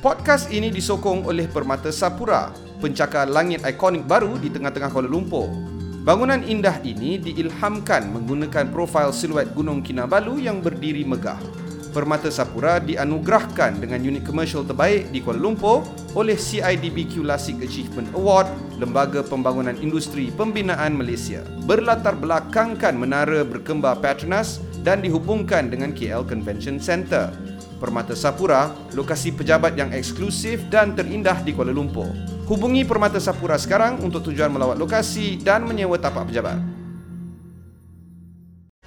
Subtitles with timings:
[0.00, 2.48] Podcast ini disokong oleh Permata Sapura,
[2.80, 5.52] pencakar langit ikonik baru di tengah-tengah Kuala Lumpur.
[6.08, 11.36] Bangunan indah ini diilhamkan menggunakan profil siluet Gunung Kinabalu yang berdiri megah.
[11.92, 15.84] Permata Sapura dianugerahkan dengan unit komersial terbaik di Kuala Lumpur
[16.16, 18.48] oleh CIDB Classic Achievement Award,
[18.80, 21.44] Lembaga Pembangunan Industri Pembinaan Malaysia.
[21.68, 27.49] Berlatar belakangkan menara berkembar Petronas dan dihubungkan dengan KL Convention Centre.
[27.80, 32.12] Permata Sapura, lokasi pejabat yang eksklusif dan terindah di Kuala Lumpur.
[32.44, 36.60] Hubungi Permata Sapura sekarang untuk tujuan melawat lokasi dan menyewa tapak pejabat.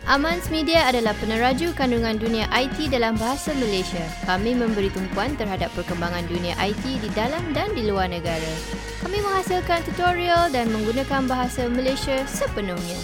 [0.03, 4.03] Amans Media adalah peneraju kandungan dunia IT dalam bahasa Malaysia.
[4.27, 8.53] Kami memberi tumpuan terhadap perkembangan dunia IT di dalam dan di luar negara.
[8.99, 12.99] Kami menghasilkan tutorial dan menggunakan bahasa Malaysia sepenuhnya.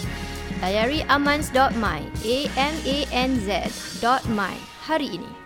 [0.60, 4.54] Layari amans.my, a m a n z.my
[4.84, 5.39] hari ini.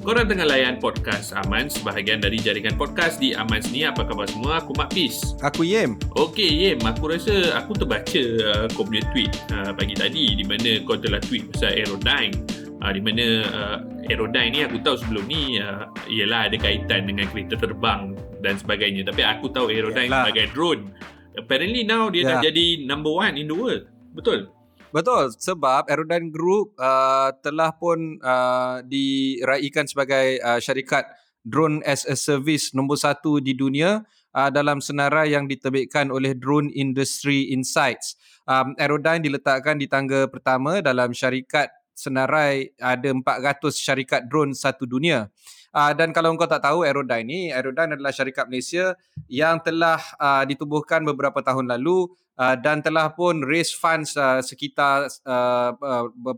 [0.00, 3.84] Korang tengah layan podcast Aman sebahagian dari jaringan podcast di Aman ni.
[3.84, 4.64] Apa khabar semua?
[4.64, 5.36] Aku Mak Pis.
[5.44, 6.00] Aku Yem.
[6.16, 10.80] Okey Yem, aku rasa aku terbaca uh, kau punya tweet uh, pagi tadi di mana
[10.88, 12.32] kau telah tweet pasal Aerodyne.
[12.80, 13.76] Uh, di mana uh,
[14.08, 19.04] Aerodyne ni aku tahu sebelum ni uh, ialah ada kaitan dengan kereta terbang dan sebagainya.
[19.04, 20.32] Tapi aku tahu Aerodyne Yalah.
[20.32, 20.96] sebagai drone.
[21.36, 22.40] Apparently now dia yeah.
[22.40, 23.84] dah jadi number one in the world.
[24.16, 24.48] Betul?
[24.90, 31.06] Betul sebab Aerodyne Group uh, telah pun uh, diraikan sebagai uh, syarikat
[31.46, 34.02] drone as a service nombor satu di dunia
[34.34, 38.18] uh, dalam senarai yang diterbitkan oleh Drone Industry Insights.
[38.50, 45.30] Um, Aerodyne diletakkan di tangga pertama dalam syarikat senarai ada 400 syarikat drone satu dunia.
[45.70, 48.98] Uh, dan kalau kau tak tahu Aerodyne ni, Aerodyne adalah syarikat Malaysia
[49.30, 55.12] yang telah uh, ditubuhkan beberapa tahun lalu uh, dan telah pun raise funds uh, sekitar
[55.28, 56.36] uh, uh,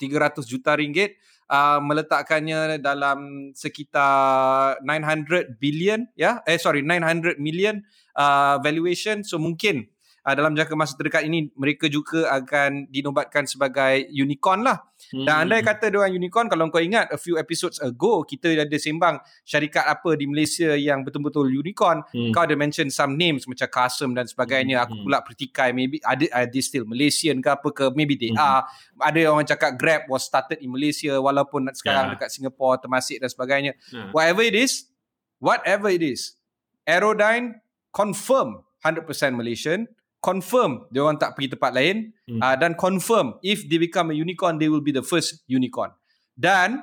[0.00, 1.20] 300 juta ringgit
[1.52, 7.84] uh, meletakkannya dalam sekitar 900 billion ya eh sorry 900 million
[8.16, 9.86] uh, valuation so mungkin
[10.24, 14.80] uh, dalam jangka masa terdekat ini mereka juga akan dinobatkan sebagai unicorn lah.
[15.12, 15.26] Hmm.
[15.26, 18.78] Dan andai kata dia orang unicorn kalau kau ingat a few episodes ago kita ada
[18.78, 22.32] sembang syarikat apa di Malaysia yang betul-betul unicorn, hmm.
[22.32, 24.80] kau ada mention some names macam Kasem dan sebagainya.
[24.80, 24.84] Hmm.
[24.88, 28.40] Aku pula pertikai maybe ada ada still Malaysian ke apa ke maybe they hmm.
[28.40, 28.64] are.
[29.02, 32.12] Ada orang cakap Grab was started in Malaysia walaupun sekarang yeah.
[32.16, 33.72] dekat Singapore termasuk dan sebagainya.
[33.90, 34.14] Yeah.
[34.14, 34.88] Whatever it is,
[35.42, 36.38] whatever it is,
[36.84, 39.88] Aerodyne confirm 100% Malaysian
[40.24, 42.40] confirm dia orang tak pergi tempat lain hmm.
[42.40, 45.92] uh, dan confirm if they become a unicorn they will be the first unicorn
[46.32, 46.80] dan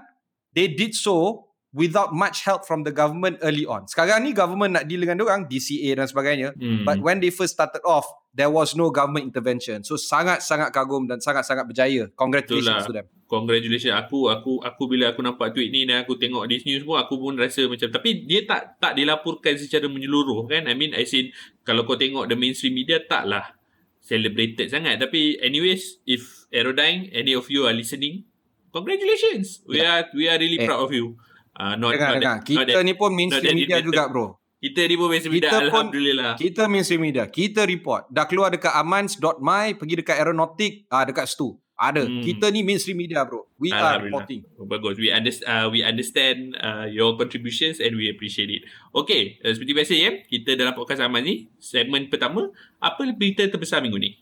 [0.54, 3.88] they did so without much help from the government early on.
[3.88, 6.52] Sekarang ni government nak deal dengan orang DCA dan sebagainya.
[6.60, 6.84] Mm.
[6.84, 8.04] But when they first started off,
[8.36, 9.84] there was no government intervention.
[9.88, 12.12] So sangat-sangat kagum dan sangat-sangat berjaya.
[12.20, 12.88] Congratulations Itulah.
[12.88, 13.08] to them.
[13.32, 13.96] Congratulations.
[13.96, 17.16] Aku aku aku bila aku nampak tweet ni dan aku tengok this news pun aku
[17.16, 20.68] pun rasa macam tapi dia tak tak dilaporkan secara menyeluruh kan.
[20.68, 21.32] I mean I seen
[21.64, 23.56] kalau kau tengok the mainstream media taklah
[24.04, 28.28] celebrated sangat tapi anyways if Aerodyne any of you are listening
[28.76, 29.64] congratulations.
[29.64, 30.04] We yeah.
[30.04, 30.68] are we are really eh.
[30.68, 31.16] proud of you.
[31.52, 32.38] Uh, not, dengar, not dengar.
[32.40, 34.28] That, kita that, ni pun mainstream media that, juga bro.
[34.62, 36.34] Kita ni pun mainstream media Alhamdulillah.
[36.38, 37.24] Kita mainstream media.
[37.26, 38.08] Kita report.
[38.14, 41.58] Dah keluar dekat amans.my, pergi dekat aeronautic, ah dekat situ.
[41.82, 42.06] Ada.
[42.06, 42.22] Hmm.
[42.22, 43.50] Kita ni mainstream media bro.
[43.58, 44.46] We are reporting.
[44.62, 45.02] Oh, bagus.
[45.02, 48.70] We understand uh, we understand uh, your contributions and we appreciate it.
[48.94, 49.42] Okay.
[49.42, 53.98] Uh, seperti biasa ya, kita dalam podcast Aman ni, segmen pertama, apa berita terbesar minggu
[53.98, 54.14] ni?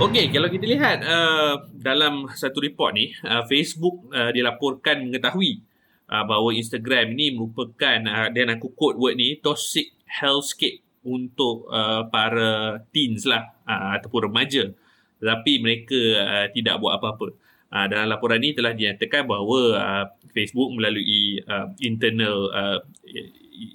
[0.00, 5.60] Okey, kalau kita lihat uh, dalam satu report ni, uh, Facebook uh, dilaporkan mengetahui
[6.08, 12.08] uh, bahawa Instagram ni merupakan uh, dan aku quote word ni toxic hellscape untuk uh,
[12.08, 14.72] para teens lah uh, ataupun remaja.
[15.20, 17.36] Tetapi mereka uh, tidak buat apa-apa.
[17.68, 22.80] Uh, dalam laporan ni telah dinyatakan bahawa uh, Facebook melalui uh, internal uh,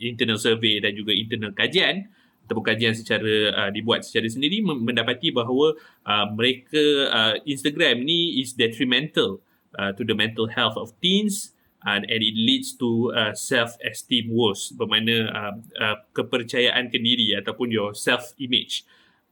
[0.01, 2.09] internal survey dan juga internal kajian
[2.45, 5.73] ataupun kajian secara uh, dibuat secara sendiri mendapati bahawa
[6.05, 9.41] uh, mereka uh, Instagram ni is detrimental
[9.75, 14.29] uh, to the mental health of teens and, and it leads to uh, self esteem
[14.29, 18.85] woes bermakna uh, uh, kepercayaan kendiri ataupun your self image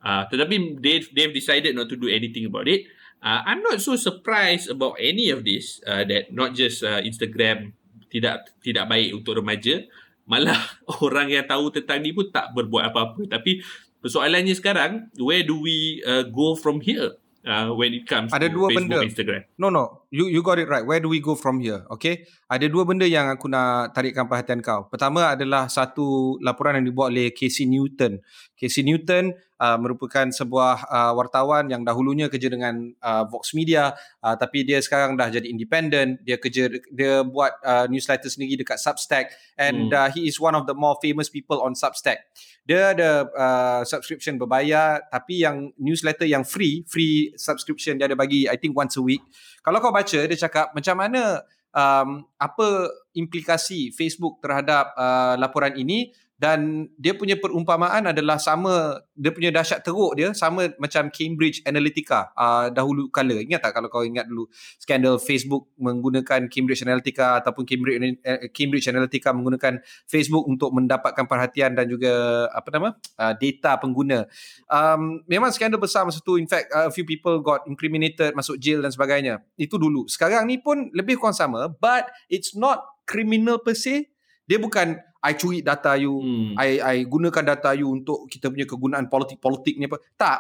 [0.04, 2.86] uh, tetapi they've, they've decided not to do anything about it.
[3.24, 7.72] Uh, I'm not so surprised about any of this uh, that not just uh, Instagram
[8.12, 9.88] tidak tidak baik untuk remaja
[10.28, 10.60] malah
[11.06, 13.60] orang yang tahu tentang ni pun tak berbuat apa-apa tapi
[14.00, 17.16] persoalannya sekarang where do we uh, go from here
[17.48, 19.08] uh, when it comes ada to dua Facebook benda.
[19.08, 20.86] Instagram no no you you got it right.
[20.86, 21.82] Where do we go from here?
[21.90, 22.30] Okay.
[22.46, 24.86] Ada dua benda yang aku nak tarikkan perhatian kau.
[24.88, 28.22] Pertama adalah satu laporan yang dibuat oleh Casey Newton.
[28.54, 34.36] Casey Newton uh, merupakan sebuah uh, wartawan yang dahulunya kerja dengan uh, Vox Media uh,
[34.36, 36.20] tapi dia sekarang dah jadi independent.
[36.28, 39.96] Dia kerja dia buat uh, newsletter sendiri dekat Substack and hmm.
[39.96, 42.28] uh, he is one of the more famous people on Substack.
[42.68, 48.52] Dia ada uh, subscription berbayar tapi yang newsletter yang free, free subscription dia ada bagi
[48.52, 49.24] I think once a week.
[49.64, 51.40] Kalau kau baca dia cakap macam mana
[51.72, 59.30] um, apa implikasi Facebook terhadap uh, laporan ini dan dia punya perumpamaan adalah sama dia
[59.30, 63.38] punya dahsyat teruk dia sama macam Cambridge Analytica uh, dahulu kala.
[63.40, 64.50] Ingat tak kalau kau ingat dulu
[64.82, 71.78] skandal Facebook menggunakan Cambridge Analytica ataupun Cambridge uh, Cambridge Analytica menggunakan Facebook untuk mendapatkan perhatian
[71.78, 72.90] dan juga apa nama
[73.22, 74.26] uh, data pengguna.
[74.68, 76.42] Um, memang skandal besar masa tu.
[76.42, 79.46] In fact uh, a few people got incriminated masuk jail dan sebagainya.
[79.56, 80.10] Itu dulu.
[80.10, 84.13] Sekarang ni pun lebih kurang sama but it's not criminal per se
[84.44, 86.60] dia bukan I curi data you, hmm.
[86.60, 90.04] I I gunakan data you untuk kita punya kegunaan politik-politik ni apa.
[90.20, 90.40] Tak.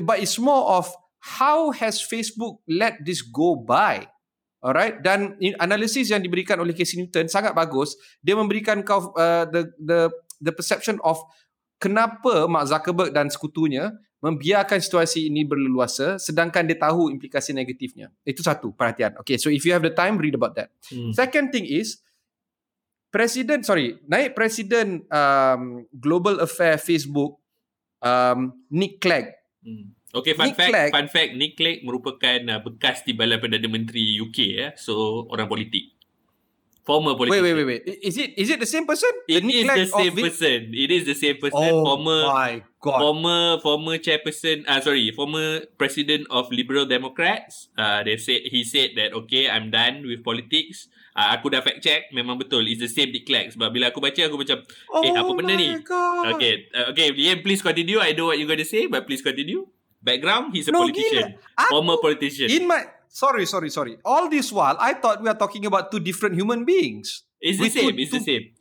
[0.00, 0.88] But it's more of
[1.20, 4.08] how has Facebook let this go by?
[4.64, 7.92] Alright dan analisis yang diberikan oleh Casey Newton sangat bagus.
[8.24, 10.08] Dia memberikan kau uh, the the
[10.40, 11.20] the perception of
[11.76, 13.92] kenapa Mark Zuckerberg dan sekutunya
[14.24, 18.08] membiarkan situasi ini berleluasa sedangkan dia tahu implikasi negatifnya.
[18.24, 19.20] Itu satu perhatian.
[19.20, 20.72] Okay, so if you have the time read about that.
[20.88, 21.12] Hmm.
[21.12, 22.00] Second thing is
[23.10, 27.40] Presiden, sorry, naik Presiden um, Global Affair Facebook,
[28.02, 29.32] um, Nick Clegg.
[29.62, 29.96] Hmm.
[30.16, 34.16] Okay, fun Nick fact, Clegg, fun fact, Nick Clegg merupakan uh, bekas Timbalan Perdana Menteri
[34.16, 34.68] UK, ya.
[34.76, 35.96] So, orang politik.
[36.86, 37.42] Former politician.
[37.42, 37.98] Wait, wait, wait, wait.
[37.98, 39.10] Is it is it the same person?
[39.26, 40.58] It the is Clegg the same person.
[40.70, 41.58] It is the same person.
[41.58, 42.98] Oh former, my God.
[43.02, 47.74] Former, former chairperson, ah uh, sorry, former president of Liberal Democrats.
[47.74, 50.86] Uh, they said, he said that, okay, I'm done with politics.
[51.16, 52.60] Uh, aku dah fact check memang betul.
[52.68, 54.60] It's the same declared sebab bila aku baca aku macam
[55.00, 55.72] eh oh apa benda ni?
[55.80, 56.36] God.
[56.36, 57.96] okay uh, okay Liam please continue.
[57.96, 59.64] I know what you going to say but please continue.
[60.04, 61.40] Background he's a no, politician.
[61.40, 61.72] gila.
[61.72, 62.52] former politician.
[62.52, 63.96] in my sorry sorry sorry.
[64.04, 67.24] All this while I thought we are talking about two different human beings.
[67.40, 68.52] It's the same two, it's the same.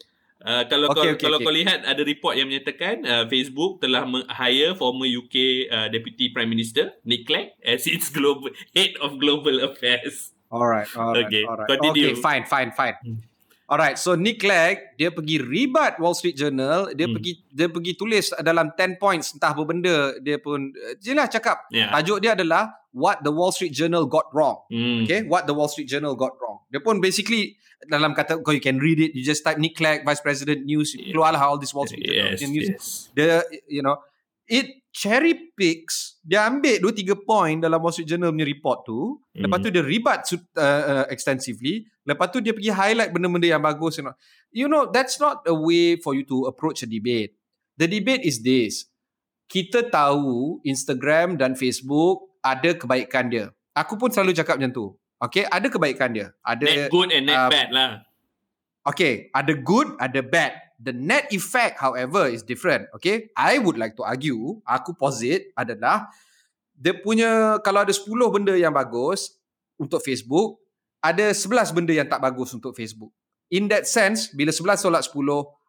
[0.45, 1.47] Uh, kalau okay, kau, okay, kalau okay.
[1.49, 6.45] kau lihat ada report yang menyatakan uh, Facebook telah hire former UK uh, Deputy Prime
[6.45, 10.34] Minister Nick Clegg as its global head of global affairs.
[10.51, 11.43] Alright, alright, okay.
[11.43, 11.67] alright.
[11.67, 12.13] Continue.
[12.13, 12.95] Okay, fine, fine, fine.
[13.01, 13.19] Hmm.
[13.65, 17.15] Alright, so Nick Clegg dia pergi ribat Wall Street Journal, dia hmm.
[17.17, 20.69] pergi dia pergi tulis dalam 10 points entah apa benda dia pun
[21.01, 21.65] jelah cakap.
[21.73, 21.89] Yeah.
[21.89, 24.61] Tajuk dia adalah what the Wall Street Journal got wrong.
[24.69, 25.09] Hmm.
[25.09, 26.61] Okay, what the Wall Street Journal got wrong.
[26.69, 27.57] Dia pun basically
[27.89, 30.93] dalam kata kau you can read it, you just type Nick Clegg Vice President News,
[30.93, 31.09] yeah.
[31.09, 32.69] keluarlah all this Wall Street Journal yes, news.
[32.69, 32.85] Yes.
[33.17, 33.97] Dia you know,
[34.45, 39.19] it cherry picks dia ambil dua tiga point dalam Wall Street Journal punya report tu.
[39.35, 39.43] Mm.
[39.43, 41.83] lepas tu dia rebat uh, uh, extensively.
[42.07, 44.15] Lepas tu dia pergi highlight benda-benda yang bagus you know
[44.55, 47.35] you know that's not a way for you to approach a debate.
[47.75, 48.87] The debate is this.
[49.51, 53.51] Kita tahu Instagram dan Facebook ada kebaikan dia.
[53.75, 54.85] Aku pun selalu cakap macam tu.
[55.19, 55.43] Okay?
[55.43, 56.31] Ada kebaikan dia.
[56.39, 57.91] Ada net good and net uh, bad lah.
[58.87, 59.27] Okay.
[59.35, 63.31] Ada good ada bad the net effect however is different okay?
[63.35, 66.11] I would like to argue aku posit adalah
[66.75, 69.39] dia punya kalau ada 10 benda yang bagus
[69.79, 70.59] untuk Facebook
[70.99, 73.13] ada 11 benda yang tak bagus untuk Facebook.
[73.53, 75.15] In that sense bila 11 tolak 10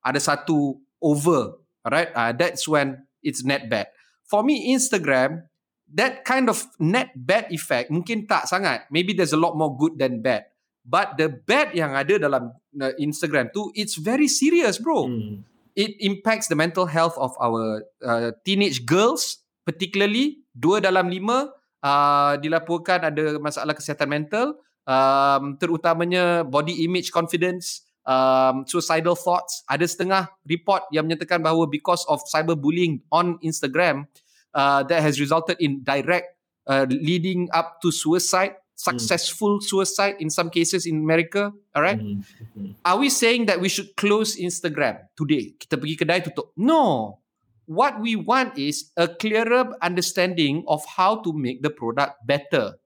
[0.03, 2.11] ada satu over alright?
[2.17, 3.87] Uh, that's when it's net bad.
[4.27, 5.47] For me Instagram
[5.95, 8.91] that kind of net bad effect mungkin tak sangat.
[8.91, 10.51] Maybe there's a lot more good than bad
[10.87, 15.11] But the bad yang ada dalam uh, Instagram tu, it's very serious, bro.
[15.11, 15.43] Hmm.
[15.75, 21.51] It impacts the mental health of our uh, teenage girls, particularly dua dalam lima
[21.83, 24.57] uh, dilaporkan ada masalah kesihatan mental,
[24.87, 29.67] um, terutamanya body image confidence, um, suicidal thoughts.
[29.69, 34.09] Ada setengah report yang menyatakan bahawa because of cyberbullying on Instagram,
[34.57, 36.33] uh, that has resulted in direct
[36.65, 39.63] uh, leading up to suicide successful mm.
[39.65, 41.51] suicide in some cases in America.
[41.75, 41.99] Alright.
[41.99, 42.77] Mm-hmm.
[42.85, 45.57] Are we saying that we should close Instagram today?
[45.57, 46.53] Kita pergi kedai tutup.
[46.55, 47.19] No.
[47.67, 52.79] What we want is a clearer understanding of how to make the product better.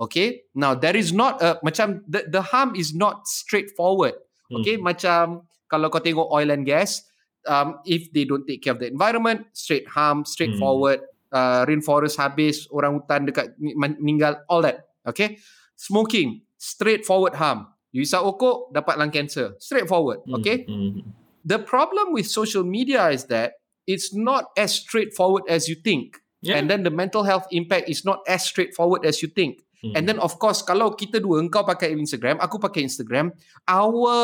[0.00, 0.46] Okay.
[0.54, 4.16] Now there is not a macam the the harm is not straightforward.
[4.48, 4.80] Okay.
[4.80, 4.88] Mm.
[4.88, 7.04] Macam kalau kau tengok oil and gas,
[7.44, 11.02] um, if they don't take care of the environment, straight harm, straightforward.
[11.02, 11.10] Mm.
[11.32, 14.91] Uh, rainforest habis, orang hutan dekat meninggal, all that.
[15.06, 15.38] Okay.
[15.76, 17.66] Smoking, straightforward harm.
[17.92, 19.52] You isap okok, dapat lung cancer.
[19.60, 20.24] Straightforward.
[20.24, 20.64] Hmm, okay.
[20.64, 21.12] Mm-hmm.
[21.44, 26.16] The problem with social media is that it's not as straightforward as you think.
[26.40, 26.56] Yeah.
[26.56, 29.62] And then the mental health impact is not as straightforward as you think.
[29.82, 29.92] Hmm.
[29.94, 33.34] And then of course kalau kita dua engkau pakai Instagram, aku pakai Instagram,
[33.66, 34.16] our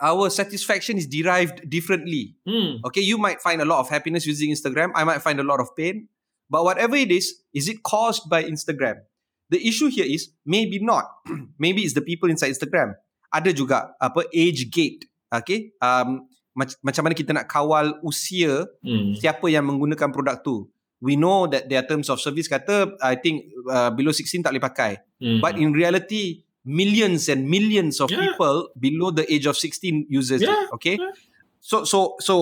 [0.00, 2.36] our satisfaction is derived differently.
[2.46, 2.80] Hmm.
[2.88, 4.92] Okay, you might find a lot of happiness using Instagram.
[4.96, 6.08] I might find a lot of pain.
[6.50, 9.06] But whatever it is, is it caused by Instagram?
[9.48, 11.06] The issue here is maybe not.
[11.62, 12.98] maybe it's the people inside Instagram.
[13.30, 15.06] Ada juga apa age gate.
[15.30, 16.26] Okay, um,
[16.58, 19.14] mac- macam mana kita nak kawal usia Hmm.
[19.14, 20.66] siapa yang menggunakan produk tu.
[20.98, 24.60] We know that their terms of service kata I think uh, below 16 tak boleh
[24.66, 24.92] pakai.
[25.22, 25.38] Hmm.
[25.38, 28.34] But in reality, millions and millions of Yeah.
[28.34, 30.74] people below the age of 16 users Yeah, it.
[30.74, 30.98] Okay.
[30.98, 31.14] yeah.
[31.62, 32.34] So so so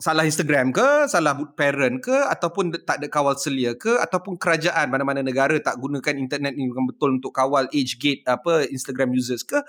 [0.00, 5.20] salah Instagram ke, salah parent ke ataupun tak ada kawal selia ke ataupun kerajaan mana-mana
[5.20, 9.60] negara tak gunakan internet ni dengan betul untuk kawal age gate apa Instagram users ke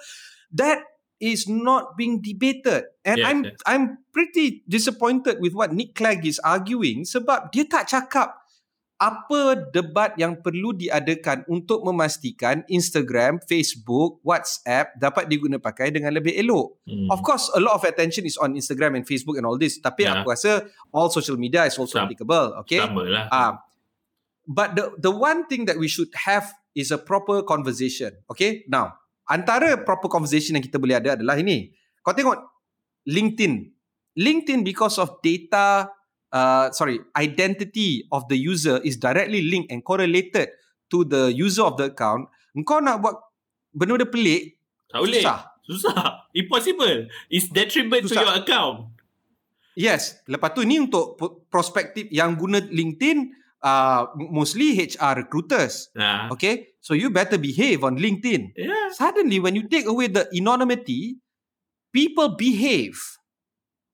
[0.56, 0.82] that
[1.22, 3.60] is not being debated and Yes, I'm yes.
[3.68, 8.41] I'm pretty disappointed with what Nick Clegg is arguing sebab dia tak cakap
[9.02, 16.38] apa debat yang perlu diadakan untuk memastikan Instagram, Facebook, WhatsApp dapat diguna pakai dengan lebih
[16.38, 16.78] elok.
[16.86, 17.10] Hmm.
[17.10, 19.82] Of course, a lot of attention is on Instagram and Facebook and all this.
[19.82, 20.22] Tapi Yeah.
[20.22, 22.14] aku rasa all social media is also Sama.
[22.14, 22.62] applicable.
[22.62, 22.78] Okay.
[22.78, 23.26] Sama lah.
[23.34, 23.52] Ah,
[24.46, 28.14] but the the one thing that we should have is a proper conversation.
[28.30, 28.70] Okay.
[28.70, 31.74] Now, antara proper conversation yang kita boleh ada adalah ini.
[32.06, 32.38] Kau tengok
[33.10, 33.66] LinkedIn.
[34.14, 35.90] LinkedIn because of data,
[36.32, 40.50] uh, sorry, identity of the user is directly linked and correlated
[40.90, 42.28] to the user of the account.
[42.52, 43.16] Engkau nak buat
[43.72, 44.60] benda-benda pelik,
[44.92, 45.24] tak boleh.
[45.24, 45.40] susah.
[45.64, 46.00] Susah.
[46.36, 47.08] Impossible.
[47.32, 48.24] It's detriment to Susah.
[48.24, 48.92] your account.
[49.72, 53.32] Yes, lepas tu ni untuk p- prospektif yang guna LinkedIn
[53.64, 55.88] uh, mostly HR recruiters.
[55.96, 56.28] Nah.
[56.36, 58.52] Okay, so you better behave on LinkedIn.
[58.60, 58.92] Yeah.
[58.92, 61.24] Suddenly, when you take away the anonymity,
[61.96, 63.00] people behave,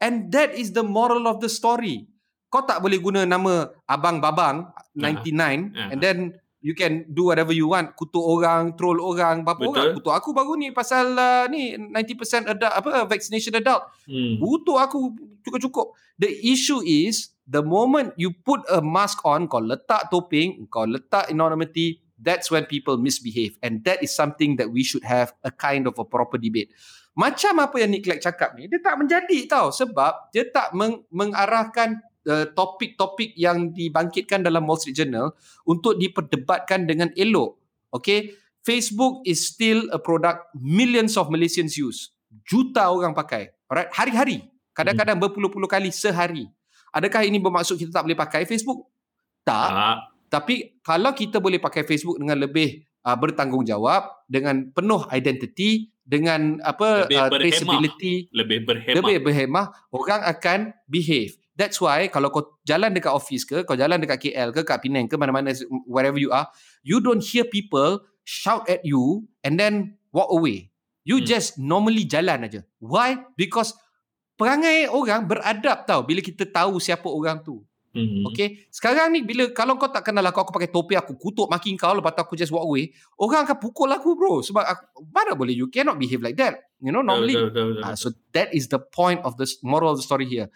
[0.01, 2.09] and that is the moral of the story.
[2.57, 3.53] Kau tak boleh guna nama
[3.85, 4.65] abang babang
[4.97, 5.93] 99 Ah.
[5.93, 6.17] and then
[6.57, 9.69] you can do whatever you want kutuk orang troll orang apa Betul.
[9.69, 14.39] orang kutuk aku baru ni pasal uh, ni 90% adult apa vaccination adult Hmm.
[14.39, 15.11] Butuh aku
[15.43, 15.91] cukup-cukup.
[16.17, 21.27] The issue is the moment you put a mask on, kau letak topeng, kau letak
[21.27, 23.59] anonymity, that's when people misbehave.
[23.59, 26.71] And that is something that we should have a kind of a proper debate.
[27.13, 29.69] Macam apa yang Nick Clegg cakap ni, dia tak menjadi tau.
[29.69, 36.85] Sebab dia tak meng- mengarahkan uh, topik-topik yang dibangkitkan dalam Wall Street Journal untuk diperdebatkan
[36.85, 37.57] dengan elok.
[37.95, 38.35] Okay?
[38.61, 42.11] Facebook is still a product millions of Malaysians use.
[42.43, 43.55] Juta orang pakai.
[43.71, 43.89] Alright?
[43.95, 44.43] Hari-hari.
[44.75, 46.45] Kadang-kadang berpuluh-puluh kali sehari.
[46.93, 48.91] Adakah ini bermaksud kita tak boleh pakai Facebook?
[49.47, 49.69] Tak.
[49.71, 56.59] Ah, Tapi kalau kita boleh pakai Facebook dengan lebih uh, bertanggungjawab, dengan penuh identity, dengan
[56.63, 57.39] apa Lebih uh, berhemah.
[57.39, 58.95] traceability, lebih berhemat.
[58.99, 61.35] lebih berhemah, orang akan behave.
[61.57, 65.09] That's why kalau kau jalan dekat office ke, kau jalan dekat KL ke, kat Penang
[65.09, 65.49] ke, mana-mana
[65.89, 66.45] wherever you are,
[66.85, 70.69] you don't hear people shout at you and then walk away.
[71.01, 71.25] You Hmm.
[71.25, 72.61] just normally jalan aja.
[72.77, 73.25] Why?
[73.33, 73.73] Because
[74.37, 77.65] perangai orang beradab tau bila kita tahu siapa orang tu.
[77.97, 78.29] Hmm.
[78.29, 78.61] Okay.
[78.69, 81.97] Sekarang ni bila kalau kau tak kenal aku, aku pakai topi aku kutuk maki kau
[81.97, 84.45] lepas tu aku just walk away, orang akan pukul aku bro.
[84.45, 86.61] Sebab aku, mana boleh you cannot behave like that.
[86.77, 88.13] You know normally Betul, betul, betul, Ah, betul.
[88.13, 90.53] so that is the point of the moral of the story here.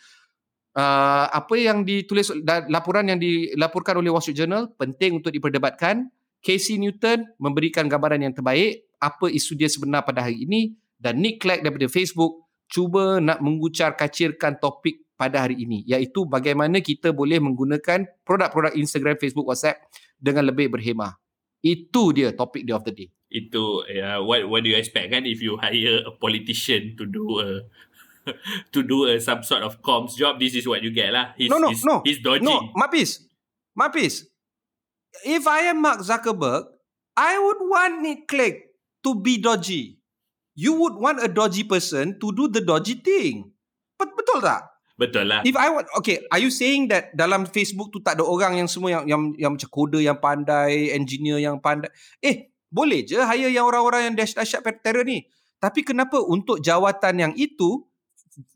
[0.71, 2.31] Uh, apa yang ditulis
[2.71, 6.07] laporan yang dilaporkan oleh Wall Street Journal penting untuk diperdebatkan.
[6.41, 11.45] Casey Newton memberikan gambaran yang terbaik apa isu dia sebenar pada hari ini dan Nick
[11.45, 17.37] Clegg daripada Facebook cuba nak mengucar kacirkan topik pada hari ini iaitu bagaimana kita boleh
[17.37, 19.85] menggunakan produk-produk Instagram, Facebook, WhatsApp
[20.17, 21.13] dengan lebih berhemah.
[21.61, 23.09] Itu dia topik dia of the day.
[23.29, 27.37] Itu uh, what what do you expect kan if you hire a politician to do
[27.37, 27.69] a
[28.73, 31.33] to do a some sort of comms job this is what you get lah.
[31.37, 32.01] He's, No, no, he's, no.
[32.05, 32.45] he's dodging.
[32.45, 33.25] No, Mapis.
[33.77, 34.27] Mapis.
[35.25, 36.65] If I am Mark Zuckerberg,
[37.17, 38.71] I would want Nick Clegg
[39.03, 39.99] to be dodgy.
[40.55, 43.51] You would want a dodgy person to do the dodgy thing.
[43.99, 44.71] Bet- betul tak?
[45.01, 45.41] Betul lah.
[45.41, 48.69] If I want, okay, are you saying that dalam Facebook tu tak ada orang yang
[48.69, 51.89] semua yang yang, yang macam kode yang pandai, engineer yang pandai?
[52.21, 55.25] Eh, boleh je hire yang orang-orang yang dash-dash terror ni.
[55.57, 57.85] Tapi kenapa untuk jawatan yang itu,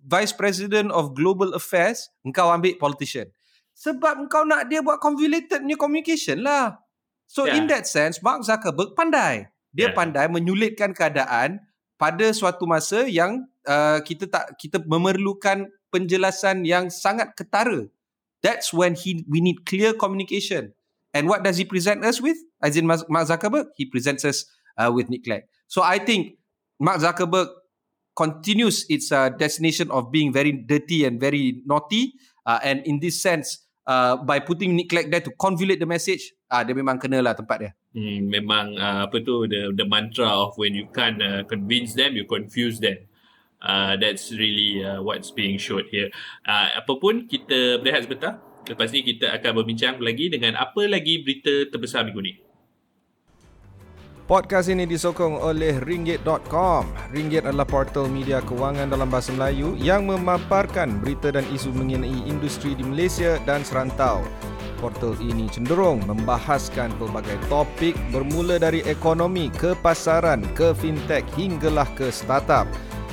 [0.06, 3.30] Vice President of Global Affairs, engkau ambil politician?
[3.76, 6.80] Sebab engkau nak dia buat convoluted punya communication lah.
[7.28, 7.60] So Yeah.
[7.60, 9.52] in that sense, Mark Zuckerberg pandai.
[9.76, 9.96] Dia Yeah.
[9.98, 11.60] pandai menyulitkan keadaan
[12.00, 17.88] pada suatu masa yang uh, kita tak kita memerlukan penjelasan yang sangat ketara.
[18.46, 20.78] That's when he we need clear communication.
[21.16, 22.38] And what does he present us with?
[22.60, 25.48] As in Mark Zuckerberg, he presents us uh, with Nick Clegg.
[25.66, 26.38] So I think
[26.78, 27.48] Mark Zuckerberg
[28.16, 32.16] continues its uh, destination of being very dirty and very naughty.
[32.48, 36.64] Uh, and in this sense, uh, by putting neglect there to convolute the message, uh,
[36.64, 37.72] dia memang kenalah tempat dia.
[37.96, 42.16] Hmm, memang uh, apa tu the the mantra of when you can't uh, convince them,
[42.16, 42.98] you confuse them.
[43.66, 46.12] Uh, that's really uh, what's being showed here.
[46.46, 48.38] Uh, apapun kita berehat sebentar.
[48.66, 52.34] Lepas ni kita akan berbincang lagi dengan apa lagi berita terbesar minggu ni.
[54.26, 56.90] Podcast ini disokong oleh Ringgit.com.
[57.14, 62.74] Ringgit adalah portal media kewangan dalam bahasa Melayu yang memaparkan berita dan isu mengenai industri
[62.74, 64.26] di Malaysia dan serantau.
[64.82, 72.10] Portal ini cenderung membahaskan pelbagai topik bermula dari ekonomi ke pasaran ke fintech hinggalah ke
[72.10, 72.66] startup.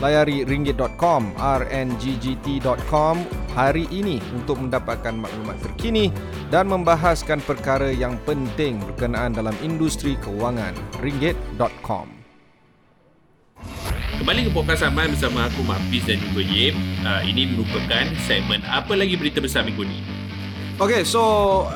[0.02, 3.16] Layari ringgit.com, rnggt.com
[3.54, 6.10] hari ini untuk mendapatkan maklumat terkini
[6.50, 10.74] dan membahaskan perkara yang penting berkenaan dalam industri kewangan.
[10.98, 12.10] ringgit.com.
[14.18, 16.74] Kembali ke podcast Aman bersama aku Mapis dan juga Yim.
[17.06, 20.02] Uh, ini merupakan segmen apa lagi berita besar minggu ni.
[20.82, 21.22] Okay, so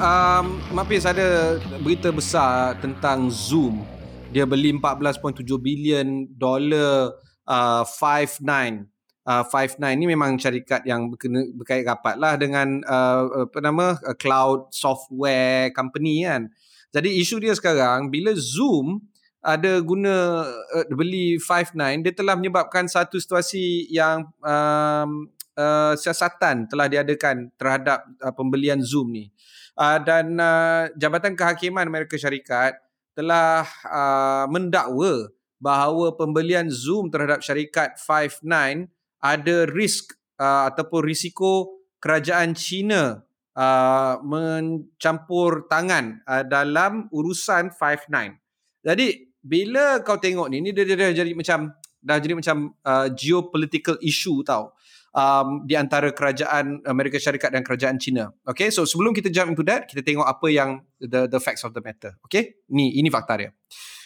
[0.02, 3.86] um, Mapis ada berita besar tentang Zoom.
[4.34, 7.14] Dia beli 14.7 bilion dolar
[7.46, 8.90] uh, Five Nine.
[9.26, 13.98] Uh, Five Nine ni memang syarikat yang berkena, berkait rapat lah dengan uh, apa nama
[13.98, 16.46] uh, cloud software company kan.
[16.94, 19.02] Jadi isu dia sekarang bila Zoom
[19.42, 26.70] ada guna uh, beli Five Nine, dia telah menyebabkan satu situasi yang um, uh, siasatan
[26.70, 29.30] telah diadakan terhadap uh, pembelian Zoom ni.
[29.76, 32.78] Uh, dan uh, Jabatan Kehakiman Amerika Syarikat
[33.12, 38.86] telah uh, mendakwa bahawa pembelian Zoom terhadap syarikat Five9
[39.20, 43.24] ada risk uh, ataupun risiko kerajaan China
[43.56, 48.36] uh, mencampur tangan uh, dalam urusan Five9.
[48.84, 51.72] Jadi bila kau tengok ni ni dia, dia, dia jadi macam
[52.02, 54.76] dah jadi macam uh, geopolitical issue tau.
[55.16, 58.36] Um, di antara kerajaan Amerika Syarikat dan kerajaan China.
[58.44, 61.72] Okay, so sebelum kita jump into that, kita tengok apa yang the the facts of
[61.72, 62.12] the matter.
[62.28, 63.50] Okay, ni ini fakta dia.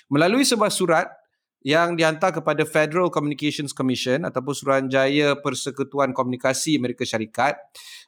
[0.07, 1.11] Melalui sebuah surat
[1.61, 7.61] yang dihantar kepada Federal Communications Commission ataupun Suruhanjaya Persekutuan Komunikasi Amerika Syarikat,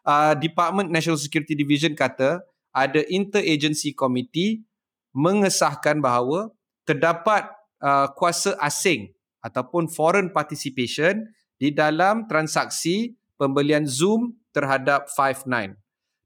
[0.09, 2.41] uh, Department National Security Division kata
[2.73, 4.65] ada interagency committee
[5.13, 6.49] mengesahkan bahawa
[6.89, 7.53] terdapat
[7.85, 9.13] uh, kuasa asing
[9.45, 11.29] ataupun foreign participation
[11.61, 15.77] di dalam transaksi pembelian Zoom terhadap Five9.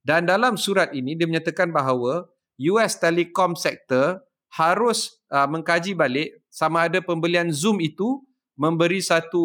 [0.07, 2.31] Dan dalam surat ini dia menyatakan bahawa
[2.63, 4.23] US Telecom Sector
[4.57, 8.25] harus uh, mengkaji balik sama ada pembelian Zoom itu
[8.57, 9.45] memberi satu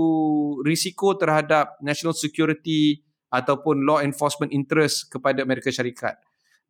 [0.63, 6.15] risiko terhadap national security ataupun law enforcement interest kepada Amerika Syarikat.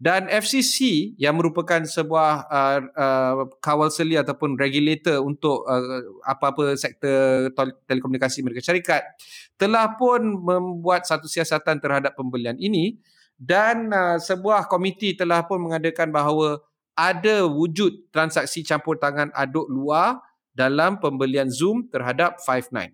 [0.02, 7.54] Dan FCC yang merupakan sebuah uh, uh, kawal seli ataupun regulator untuk uh, apa-apa sektor
[7.86, 9.06] telekomunikasi Amerika Syarikat
[9.62, 12.98] telah pun membuat satu siasatan terhadap pembelian ini
[13.38, 16.58] dan uh, sebuah komiti telah pun mengadakan bahawa
[16.96, 20.20] ada wujud transaksi campur tangan aduk luar
[20.52, 22.92] dalam pembelian Zoom terhadap Five9.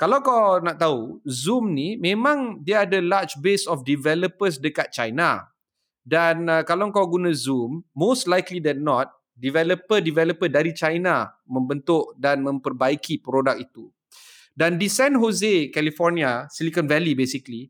[0.00, 5.44] Kalau kau nak tahu, Zoom ni memang dia ada large base of developers dekat China.
[6.00, 12.40] Dan uh, kalau kau guna Zoom, most likely than not, developer-developer dari China membentuk dan
[12.40, 13.92] memperbaiki produk itu.
[14.56, 17.68] Dan di San Jose, California, Silicon Valley basically,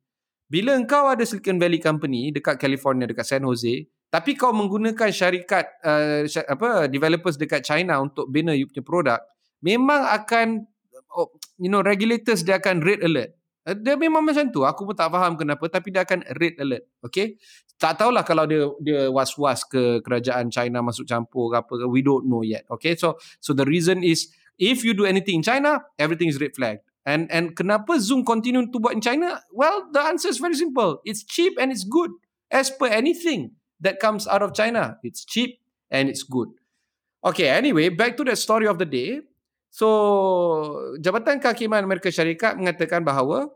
[0.50, 5.70] bila engkau ada Silicon Valley company dekat California, dekat San Jose, tapi kau menggunakan syarikat
[5.86, 9.20] uh, apa developers dekat China untuk bina you punya produk
[9.62, 10.66] memang akan
[11.14, 13.36] oh, you know regulators dia akan red alert.
[13.62, 14.64] Uh, dia memang macam tu.
[14.64, 17.36] Aku pun tak faham kenapa tapi dia akan red alert okay?
[17.80, 22.28] Tak tahulah kalau dia dia was-was ke kerajaan China masuk campur ke apa we don't
[22.28, 22.96] know yet okay?
[22.96, 26.80] So so the reason is if you do anything in China everything is red flag.
[27.08, 29.40] And and kenapa Zoom continue to buat in China?
[29.52, 31.00] Well the answer is very simple.
[31.04, 32.12] It's cheap and it's good
[32.52, 35.00] as per anything that comes out of China.
[35.02, 36.48] It's cheap and it's good.
[37.20, 39.20] Okay, anyway, back to the story of the day.
[39.68, 43.52] So, Jabatan Kehakiman Amerika Syarikat mengatakan bahawa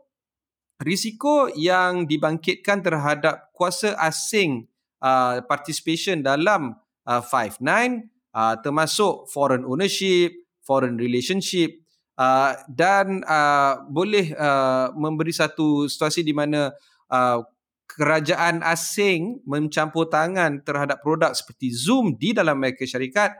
[0.79, 4.67] risiko yang dibangkitkan terhadap kuasa asing
[5.01, 11.79] uh, participation dalam uh, 5-9 uh, termasuk foreign ownership, foreign relationship
[12.19, 16.75] uh, dan uh, boleh uh, memberi satu situasi di mana
[17.07, 17.39] uh,
[17.85, 23.37] kerajaan asing mencampur tangan terhadap produk seperti Zoom di dalam Amerika Syarikat,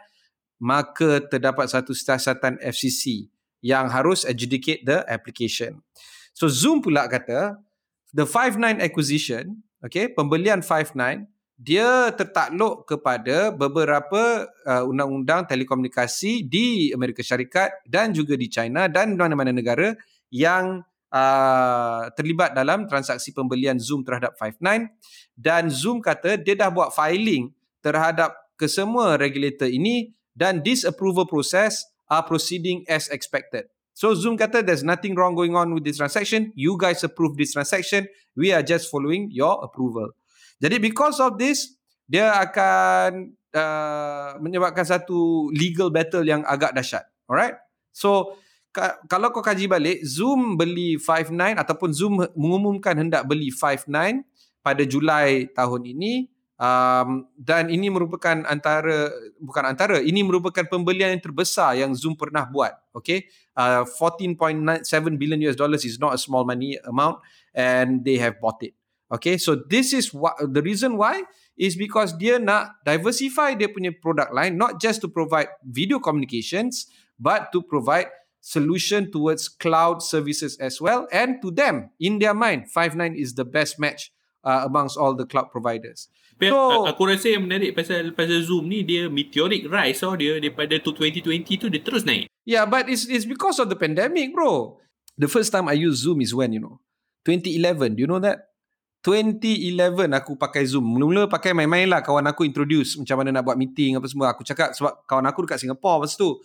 [0.62, 3.28] maka terdapat satu siasatan FCC
[3.60, 5.82] yang harus adjudicate the application.
[6.38, 7.60] So Zoom pula kata,
[8.14, 17.24] the 59 acquisition, okay, pembelian 59, dia tertakluk kepada beberapa uh, undang-undang telekomunikasi di Amerika
[17.24, 19.96] Syarikat dan juga di China dan mana-mana negara
[20.28, 24.90] yang uh, terlibat dalam transaksi pembelian Zoom terhadap Five9
[25.36, 27.52] dan Zoom kata dia dah buat filing
[27.84, 33.66] terhadap kesemua regulator ini dan this approval process are proceeding as expected.
[33.96, 36.52] So Zoom kata there's nothing wrong going on with this transaction.
[36.54, 38.12] You guys approve this transaction.
[38.36, 40.12] We are just following your approval.
[40.60, 47.08] Jadi because of this, dia akan uh, menyebabkan satu legal battle yang agak dahsyat.
[47.26, 47.56] Alright?
[47.96, 48.36] So
[49.08, 54.22] kalau kau kaji balik, Zoom beli Five9 ataupun Zoom mengumumkan hendak beli Five9
[54.60, 56.28] pada Julai tahun ini
[56.60, 62.48] um, dan ini merupakan antara bukan antara ini merupakan pembelian yang terbesar yang Zoom pernah
[62.48, 63.28] buat okay?
[63.56, 64.84] Uh, 14.7
[65.16, 67.22] billion US dollars is not a small money amount
[67.56, 68.76] and they have bought it
[69.12, 69.38] okay?
[69.38, 71.24] So this is what the reason why
[71.56, 76.92] is because dia nak diversify dia punya product line not just to provide video communications
[77.16, 78.12] but to provide
[78.46, 83.42] solution towards cloud services as well and to them in their mind Five9 is the
[83.42, 84.14] best match
[84.46, 88.84] uh, amongst all the cloud providers So- aku rasa yang menarik pasal pasal Zoom ni
[88.84, 92.28] dia meteoric rise tau dia daripada tu 2020 tu dia terus naik.
[92.44, 94.76] Yeah, but it's it's because of the pandemic, bro.
[95.16, 96.84] The first time I use Zoom is when, you know,
[97.24, 97.96] 2011.
[97.96, 98.52] Do you know that?
[99.08, 100.84] 2011 aku pakai Zoom.
[100.84, 102.04] Mula-mula pakai main-main lah.
[102.04, 104.36] Kawan aku introduce macam mana nak buat meeting apa semua.
[104.36, 106.36] Aku cakap sebab kawan aku dekat Singapore lepas tu.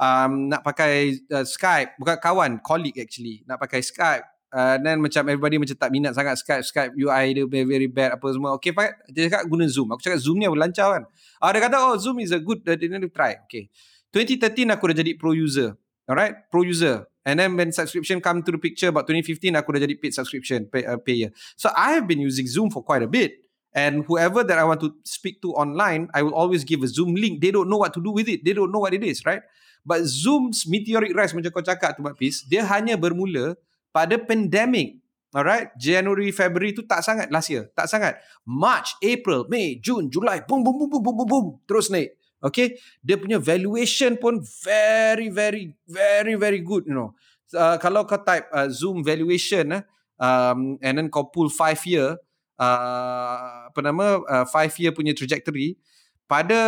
[0.00, 2.00] Um, nak pakai uh, Skype.
[2.00, 3.44] Bukan kawan, colleague actually.
[3.44, 4.24] Nak pakai Skype.
[4.50, 6.64] Uh, then macam everybody macam tak minat sangat Skype.
[6.64, 8.56] Skype UI dia very, very bad apa semua.
[8.56, 8.96] Okay, pakai.
[9.12, 9.92] Dia cakap guna Zoom.
[9.92, 11.04] Aku cakap Zoom ni apa lancar kan.
[11.36, 13.36] Ah, dia kata, oh Zoom is a good, uh, dia try.
[13.44, 13.68] Okay.
[14.16, 15.76] 2013 aku dah jadi pro user.
[16.08, 17.06] Alright, pro user.
[17.22, 20.66] And then when subscription come to the picture about 2015 aku dah jadi paid subscription
[20.66, 21.30] pay, uh, payer.
[21.60, 23.36] So I have been using Zoom for quite a bit.
[23.70, 27.14] And whoever that I want to speak to online, I will always give a Zoom
[27.14, 27.38] link.
[27.38, 28.42] They don't know what to do with it.
[28.42, 29.46] They don't know what it is, right?
[29.82, 33.56] But Zoom's meteoric rise macam kau cakap tu Pis, dia hanya bermula
[33.90, 35.00] pada pandemic.
[35.30, 37.70] Alright, January, February tu tak sangat last year.
[37.78, 38.18] Tak sangat.
[38.42, 41.46] March, April, May, June, July, boom, boom, boom, boom, boom, boom, boom.
[41.70, 42.18] Terus naik.
[42.40, 46.88] Okay, dia punya valuation pun very, very, very, very good.
[46.88, 47.08] You know,
[47.52, 49.82] uh, kalau kau type uh, Zoom valuation, eh,
[50.16, 52.16] um, and then kau pull five year,
[52.56, 55.76] uh, apa nama, uh, five year punya trajectory,
[56.24, 56.58] pada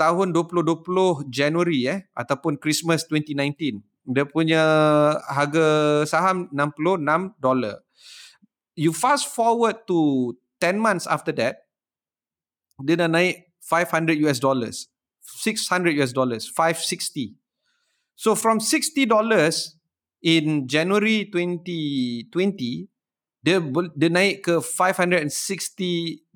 [0.00, 4.64] tahun 2020 January eh ataupun Christmas 2019 dia punya
[5.28, 7.84] harga saham 66 dolar.
[8.72, 10.32] You fast forward to
[10.64, 11.68] 10 months after that
[12.80, 14.88] dia dah naik 500 US dollars,
[15.20, 17.36] 600 US dollars, 560.
[18.16, 19.76] So from 60 dollars
[20.24, 22.88] in January 2020
[23.40, 23.56] dia
[23.96, 25.28] dia naik ke 560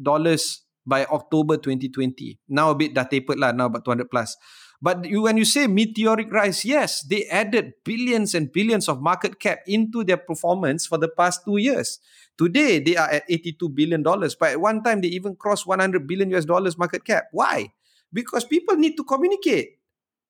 [0.00, 2.38] dollars by October 2020.
[2.48, 4.36] Now a bit dah tapered lah, now about 200 plus.
[4.84, 9.40] But you, when you say meteoric rise, yes, they added billions and billions of market
[9.40, 11.98] cap into their performance for the past two years.
[12.36, 14.36] Today, they are at 82 billion dollars.
[14.36, 17.32] But at one time, they even crossed 100 billion US dollars market cap.
[17.32, 17.72] Why?
[18.12, 19.80] Because people need to communicate,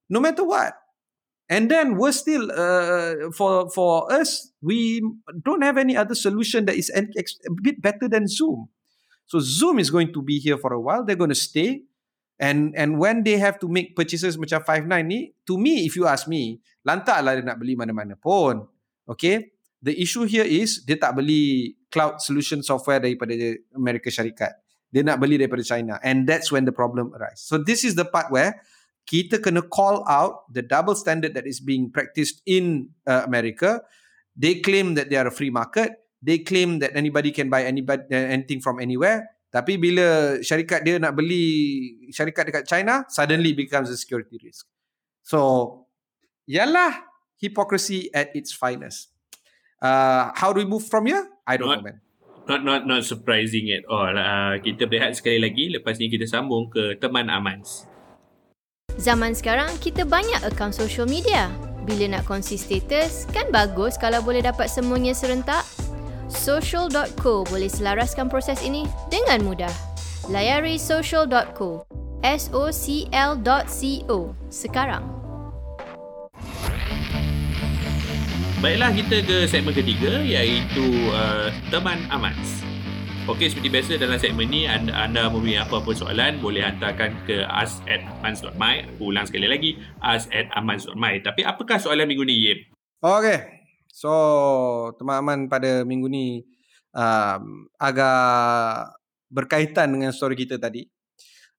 [0.09, 0.75] no matter what.
[1.49, 5.03] And then we're still uh, for for us, we
[5.45, 7.05] don't have any other solution that is a
[7.61, 8.69] bit better than Zoom.
[9.27, 11.05] So Zoom is going to be here for a while.
[11.05, 11.85] They're going to stay.
[12.39, 16.11] And and when they have to make purchases macam Five9 ni, to me, if you
[16.11, 18.67] ask me, lantaklah dia nak beli mana-mana pun.
[19.07, 19.55] Okay?
[19.85, 23.37] The issue here is, dia tak beli cloud solution software daripada
[23.77, 24.57] Amerika Syarikat.
[24.91, 26.01] Dia nak beli daripada China.
[26.03, 27.45] And that's when the problem arises.
[27.47, 28.65] So this is the part where
[29.05, 33.85] kita kena call out the double standard that is being practiced in uh, America.
[34.35, 36.04] They claim that they are a free market.
[36.25, 39.29] They claim that anybody can buy anybody anything from anywhere.
[39.53, 41.45] Tapi bila syarikat dia nak beli
[42.09, 44.65] syarikat dekat China, suddenly becomes a security risk.
[45.21, 45.39] So,
[46.49, 47.05] yalah
[47.37, 49.13] hypocrisy at its finest.
[49.85, 51.29] Uh, how do we move from here?
[51.45, 51.99] I don't Not- know, man.
[52.45, 54.13] Not not not surprising at all.
[54.13, 57.89] Uh, kita berehat sekali lagi lepas ni kita sambung ke teman Amans.
[59.01, 61.49] Zaman sekarang, kita banyak akaun social media.
[61.89, 65.65] Bila nak kongsi status, kan bagus kalau boleh dapat semuanya serentak?
[66.33, 69.73] Social.co boleh selaraskan proses ini dengan mudah.
[70.33, 71.85] Layari social.co.
[72.25, 75.05] S-O-C-L.co sekarang.
[78.65, 82.65] Baiklah kita ke segmen ketiga iaitu uh, teman Amans.
[83.29, 87.85] Okey seperti biasa dalam segmen ni anda, anda mempunyai apa-apa soalan boleh hantarkan ke us
[87.85, 89.01] at amans.my.
[89.05, 91.21] Ulang sekali lagi us at amans.my.
[91.21, 92.59] Tapi apakah soalan minggu ni Yip?
[93.05, 93.64] Okay.
[93.95, 94.11] So,
[94.99, 96.43] teman-teman pada minggu ni
[96.91, 98.91] um, agak
[99.31, 100.83] berkaitan dengan story kita tadi.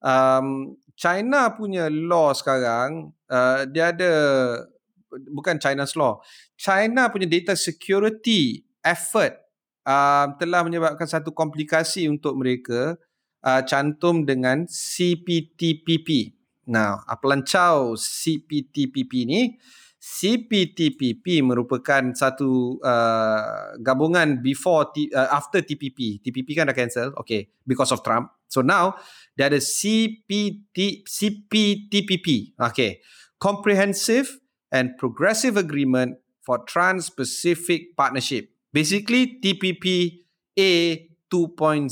[0.04, 4.12] Um, China punya law sekarang, uh, dia ada
[5.32, 6.20] bukan China's law.
[6.60, 9.40] China punya data security effort
[9.88, 13.00] uh, telah menyebabkan satu komplikasi untuk mereka
[13.48, 16.36] uh, cantum dengan CPTPP.
[16.68, 19.56] Nah, apa lancau CPTPP ni?
[20.06, 26.22] CPTPP merupakan satu uh, gabungan before T, uh, after TPP.
[26.22, 28.30] TPP kan dah cancel, okay, because of Trump.
[28.46, 29.02] So now
[29.34, 33.02] there ada CPT CPTPP, okay,
[33.42, 34.38] Comprehensive
[34.70, 38.54] and Progressive Agreement for Trans-Pacific Partnership.
[38.70, 40.22] Basically TPP
[40.54, 41.02] A
[41.34, 41.90] 2.0.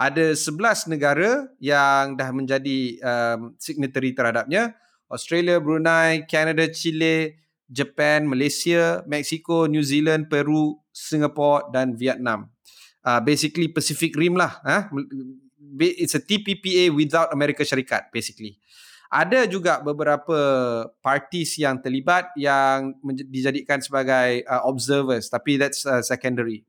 [0.00, 4.74] Ada 11 negara yang dah menjadi um, signatory terhadapnya.
[5.10, 7.34] Australia, Brunei, Canada, Chile,
[7.70, 12.50] Japan, Malaysia, Mexico, New Zealand, Peru, Singapore dan Vietnam.
[13.00, 14.58] Uh, basically Pacific Rim lah.
[14.62, 14.90] Huh?
[15.80, 18.58] It's a TPPA without Amerika Syarikat basically.
[19.10, 20.38] Ada juga beberapa
[21.02, 22.94] parties yang terlibat yang
[23.26, 26.62] dijadikan sebagai uh, observers tapi that's uh, secondary.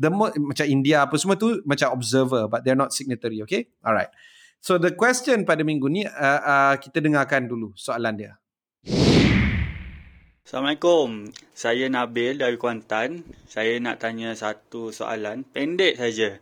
[0.00, 3.68] The mo- macam India apa semua tu macam observer but they're not signatory, okay?
[3.84, 4.08] Alright.
[4.62, 8.32] So the question pada minggu ni uh, uh, kita dengarkan dulu soalan dia.
[10.46, 11.34] Assalamualaikum.
[11.50, 13.26] Saya Nabil dari Kuantan.
[13.50, 16.38] Saya nak tanya satu soalan pendek saja.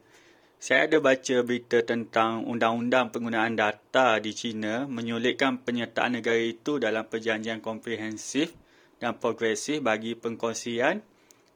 [0.61, 7.09] Saya ada baca berita tentang undang-undang penggunaan data di China menyulitkan penyertaan negara itu dalam
[7.09, 8.53] perjanjian komprehensif
[9.01, 11.01] dan progresif bagi pengkongsian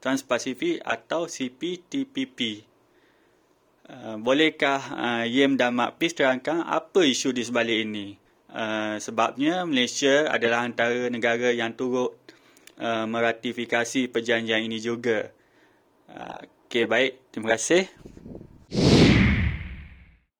[0.00, 2.64] Trans-Pasifik atau CPTPP.
[3.84, 8.16] Uh, bolehkah uh, Yem dan Mak Pis terangkan apa isu di sebalik ini?
[8.48, 12.16] Uh, sebabnya Malaysia adalah antara negara yang turut
[12.80, 15.28] uh, meratifikasi perjanjian ini juga.
[16.08, 17.28] Uh, Okey, baik.
[17.28, 17.86] Terima kasih.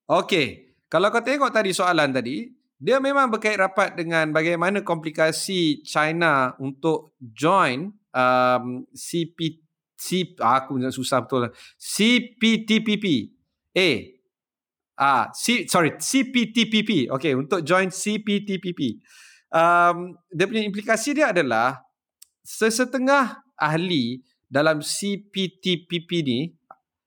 [0.09, 2.49] Okey, kalau kau tengok tadi soalan tadi,
[2.81, 9.63] dia memang berkait rapat dengan bagaimana komplikasi China untuk join um, CP,
[9.95, 11.53] C, aku susah betul lah.
[11.79, 13.34] CPTPP
[13.75, 13.91] A.
[14.95, 17.11] Ah, C, sorry, CPTPP.
[17.11, 19.03] Okay, untuk join CPTPP.
[19.51, 21.83] Um, dia punya implikasi dia adalah
[22.47, 26.41] sesetengah ahli dalam CPTPP ni,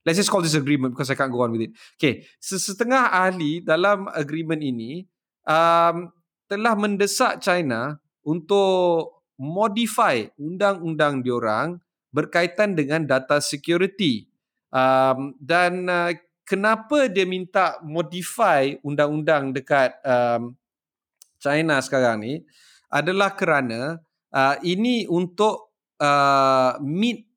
[0.04, 1.72] let's just call this agreement because I can't go on with it.
[1.96, 5.08] Okay, sesetengah ahli dalam agreement ini
[5.48, 6.12] um,
[6.52, 11.80] telah mendesak China untuk modify undang-undang diorang
[12.12, 14.28] berkaitan dengan data security.
[14.68, 16.12] Um, dan uh,
[16.48, 20.56] kenapa dia minta modify undang-undang dekat um,
[21.38, 22.34] China sekarang ni
[22.88, 24.00] adalah kerana
[24.32, 27.28] uh, ini untuk uh, meet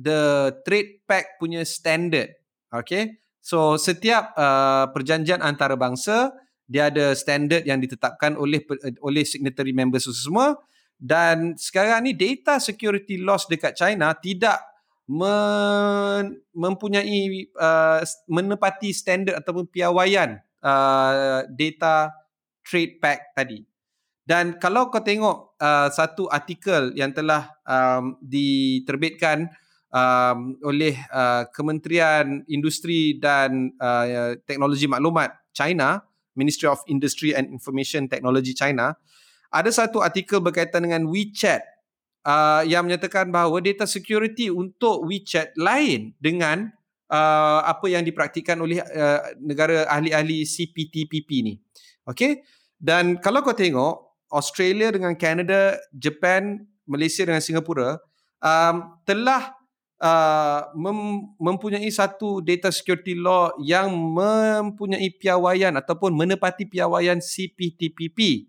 [0.00, 2.32] the trade pact punya standard.
[2.72, 3.20] Okay.
[3.44, 6.32] So setiap uh, perjanjian antarabangsa
[6.68, 8.60] dia ada standard yang ditetapkan oleh
[9.00, 10.56] oleh signatory members semua
[11.00, 14.60] dan sekarang ni data security laws dekat China tidak
[16.52, 22.12] mempunyai uh, menepati standard ataupun piawaian uh, data
[22.60, 23.64] trade pact tadi.
[24.28, 29.48] Dan kalau kau tengok uh, satu artikel yang telah um, diterbitkan
[29.88, 36.04] um, oleh uh, Kementerian Industri dan uh, Teknologi Maklumat China,
[36.36, 38.92] Ministry of Industry and Information Technology China,
[39.48, 41.64] ada satu artikel berkaitan dengan WeChat
[42.28, 46.68] uh, yang menyatakan bahawa data security untuk WeChat lain dengan
[47.08, 51.54] uh, apa yang dipraktikkan oleh uh, negara ahli-ahli CPTPP ni.
[52.04, 52.44] Okay?
[52.76, 57.96] Dan kalau kau tengok, Australia dengan Canada, Japan, Malaysia dengan Singapura
[58.44, 59.56] um, telah
[60.00, 68.48] uh, mem- mempunyai satu data security law yang mempunyai piawaian ataupun menepati piawaian CPTPP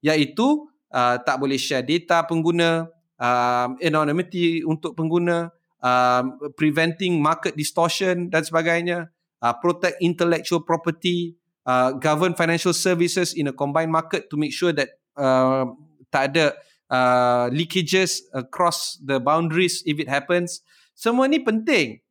[0.00, 5.50] iaitu uh, tak boleh share data pengguna, um, anonymity untuk pengguna,
[5.82, 9.10] um, preventing market distortion dan sebagainya,
[9.42, 11.34] uh, protect intellectual property,
[11.66, 15.66] uh, govern financial services in a combined market to make sure that uh,
[16.08, 16.56] tak ada
[16.88, 20.64] uh, leakages across the boundaries if it happens.
[20.96, 22.02] Semua ni penting.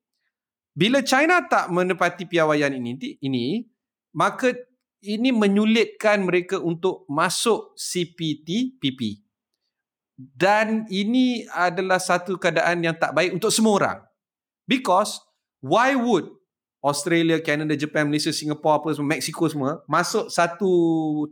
[0.78, 3.66] Bila China tak menepati piawaian ini, ini
[4.14, 4.70] market
[5.02, 9.27] ini menyulitkan mereka untuk masuk CPTPP
[10.18, 13.98] dan ini adalah satu keadaan yang tak baik untuk semua orang.
[14.66, 15.22] Because
[15.62, 16.34] why would
[16.82, 20.72] Australia, Canada, Japan, Malaysia, Singapore, apa semua, Mexico semua masuk satu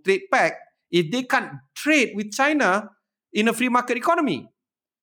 [0.05, 0.61] trade pact
[0.93, 2.85] if they can't trade with China
[3.33, 4.45] in a free market economy?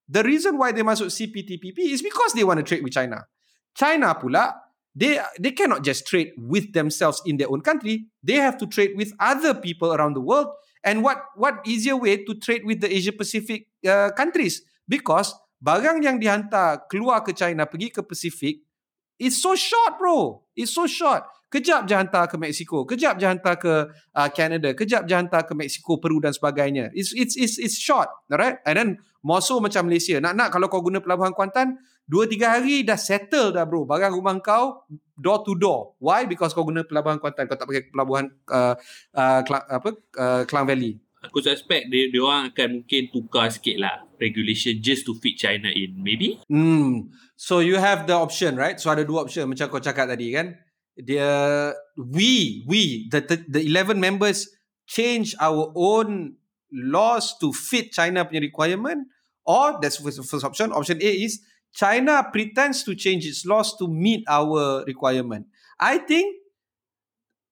[0.07, 3.27] The reason why they masuk CPTPP is because they want to trade with China.
[3.75, 4.55] China pula,
[4.95, 8.07] they they cannot just trade with themselves in their own country.
[8.23, 12.27] They have to trade with other people around the world And what what easier way
[12.27, 14.67] to trade with the Asia Pacific uh, countries?
[14.91, 15.31] Because
[15.63, 18.67] barang yang dihantar keluar ke China pergi ke Pacific,
[19.15, 20.43] it's so short, bro.
[20.59, 21.23] It's so short.
[21.53, 25.53] Kejap je hantar ke Mexico, kejap je hantar ke uh, Canada, kejap je hantar ke
[25.53, 26.89] Mexico, Peru dan sebagainya.
[26.97, 28.57] It's it's it's it's short, alright?
[28.65, 28.89] And then
[29.21, 30.17] more so macam Malaysia.
[30.17, 31.77] Nak-nak kalau kau guna pelabuhan Kuantan,
[32.09, 33.85] dua tiga hari dah settle dah bro.
[33.85, 34.89] Barang rumah kau
[35.23, 35.95] door to door.
[36.03, 36.27] Why?
[36.27, 37.47] Because kau guna pelabuhan Kuantan.
[37.47, 38.75] Kau tak pakai pelabuhan uh,
[39.15, 40.99] uh, Klang, apa uh, Klang Valley.
[41.23, 45.71] Aku suspect dia, dia orang akan mungkin tukar sikit lah regulation just to fit China
[45.71, 45.95] in.
[46.03, 46.43] Maybe?
[46.51, 47.15] Hmm.
[47.39, 48.75] So you have the option, right?
[48.83, 50.59] So ada dua option macam kau cakap tadi kan
[50.99, 54.53] dia we we the, the the 11 members
[54.85, 56.37] change our own
[56.69, 59.09] laws to fit China punya requirement
[59.49, 61.41] or that's the first option option A is
[61.73, 65.49] China pretends to change its laws to meet our requirement
[65.81, 66.37] I think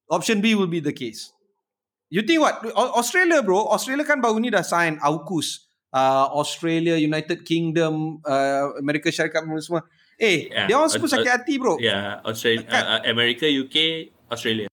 [0.08, 1.32] option B will be the case
[2.12, 7.42] you think what Australia bro Australia kan baru ni dah sign AUKUS uh, Australia United
[7.48, 9.84] Kingdom uh, Amerika Syarikat semua
[10.20, 10.68] Eh, yeah.
[10.68, 11.80] dia orang semua sakit hati bro.
[11.80, 13.76] Yeah, Australia, uh, America, UK,
[14.28, 14.68] Australia.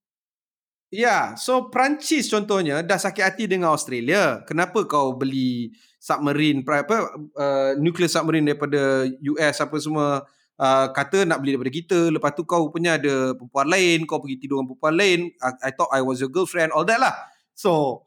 [0.91, 4.43] Ya, yeah, so Perancis contohnya dah sakit hati dengan Australia.
[4.43, 5.71] Kenapa kau beli
[6.07, 9.03] submarine apa uh, nuclear submarine daripada
[9.35, 10.23] US apa semua
[10.55, 11.99] uh, kata nak beli daripada kita.
[12.15, 15.19] Lepas tu kau punya ada perempuan lain, kau pergi tidur dengan perempuan lain.
[15.43, 17.11] I, I thought I was your girlfriend, all that lah.
[17.51, 18.03] So,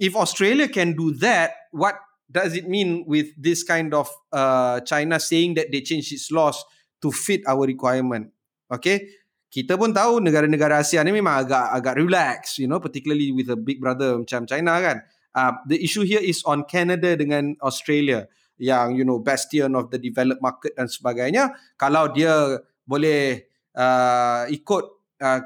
[0.00, 5.20] if Australia can do that, what does it mean with this kind of uh, China
[5.20, 6.56] saying that they change its laws
[7.04, 8.32] to fit our requirement?
[8.66, 9.12] Okay,
[9.52, 13.58] kita pun tahu negara-negara Asia ni memang agak agak relax, you know, particularly with a
[13.58, 15.04] big brother macam China kan.
[15.36, 18.24] Uh, the issue here is on Canada dengan Australia
[18.56, 21.52] yang you know bastion of the developed market dan sebagainya.
[21.76, 22.56] Kalau dia
[22.88, 23.44] boleh
[23.76, 24.84] uh, ikut
[25.20, 25.40] uh,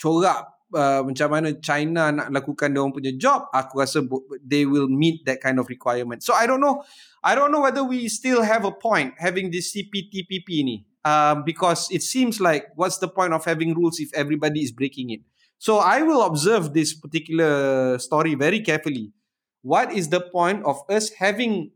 [0.00, 4.00] corak uh, macam mana China nak lakukan dia orang punya job, aku rasa
[4.40, 6.24] they will meet that kind of requirement.
[6.24, 6.80] So I don't know,
[7.20, 10.88] I don't know whether we still have a point having this CPTPP ni.
[11.06, 15.14] Um, because it seems like what's the point of having rules if everybody is breaking
[15.14, 15.22] it?
[15.54, 19.14] So I will observe this particular story very carefully.
[19.66, 21.74] What is the point of us having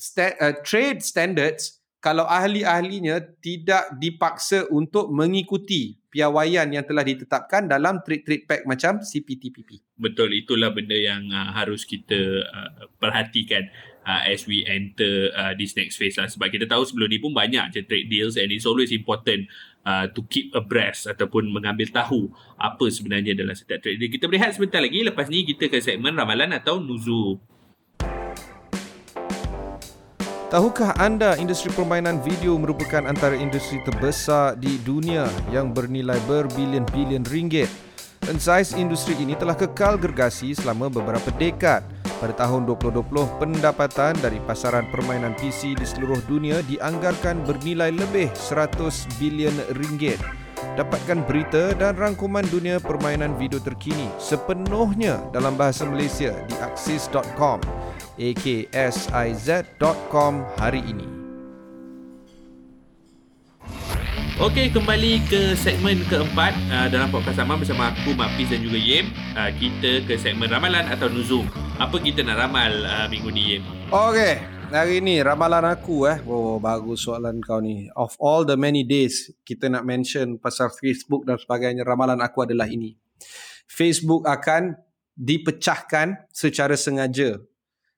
[0.00, 8.00] sta- uh, trade standards kalau ahli-ahlinya tidak dipaksa untuk mengikuti piawaian yang telah ditetapkan dalam
[8.00, 9.84] trade-trade pact macam CPTPP.
[10.00, 13.68] Betul, itulah benda yang uh, harus kita uh, perhatikan
[14.08, 16.26] uh, as we enter uh, this next phase lah.
[16.26, 19.46] Sebab kita tahu sebelum ni pun banyak je trade deals and it's always important
[19.84, 24.12] uh, to keep abreast ataupun mengambil tahu apa sebenarnya dalam setiap trade deal.
[24.12, 27.40] Kita berehat sebentar lagi, lepas ni kita ke segmen ramalan atau nuzu.
[30.50, 37.70] Tahukah anda industri permainan video merupakan antara industri terbesar di dunia yang bernilai berbilion-bilion ringgit?
[38.18, 41.86] Dan saiz industri ini telah kekal gergasi selama beberapa dekad.
[42.20, 48.76] Pada tahun 2020, pendapatan dari pasaran permainan PC di seluruh dunia dianggarkan bernilai lebih 100
[49.16, 50.20] bilion ringgit.
[50.76, 57.64] Dapatkan berita dan rangkuman dunia permainan video terkini sepenuhnya dalam bahasa Malaysia di axis.com
[58.20, 61.08] aksiz.com hari ini.
[64.40, 68.76] Okey, kembali ke segmen keempat uh, dalam podcast sama bersama aku, Mak Fiz dan juga
[68.76, 69.08] Yem.
[69.36, 71.48] Uh, kita ke segmen ramalan atau nuzum.
[71.80, 73.56] Apa kita nak ramal uh, minggu ni?
[73.88, 74.36] Okey,
[74.68, 76.20] hari ni ramalan aku eh.
[76.28, 77.88] Oh, bagus soalan kau ni.
[77.96, 82.68] Of all the many days kita nak mention pasal Facebook dan sebagainya, ramalan aku adalah
[82.68, 83.00] ini.
[83.64, 84.76] Facebook akan
[85.16, 87.40] dipecahkan secara sengaja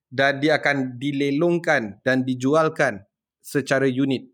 [0.07, 3.03] dan dia akan dilelongkan dan dijualkan
[3.43, 4.31] secara unit.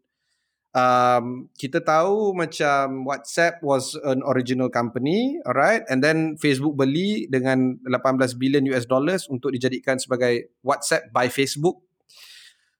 [0.69, 7.81] Um, kita tahu macam WhatsApp was an original company, alright, and then Facebook beli dengan
[7.89, 11.81] 18 billion US dollars untuk dijadikan sebagai WhatsApp by Facebook.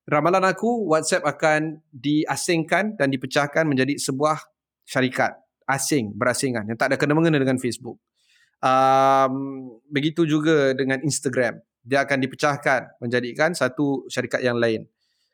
[0.05, 4.37] Ramalan aku, WhatsApp akan diasingkan dan dipecahkan menjadi sebuah
[4.85, 5.37] syarikat
[5.69, 7.97] asing, berasingan yang tak ada kena-mengena dengan Facebook.
[8.59, 14.85] Um, begitu juga dengan Instagram dia akan dipecahkan menjadikan satu syarikat yang lain.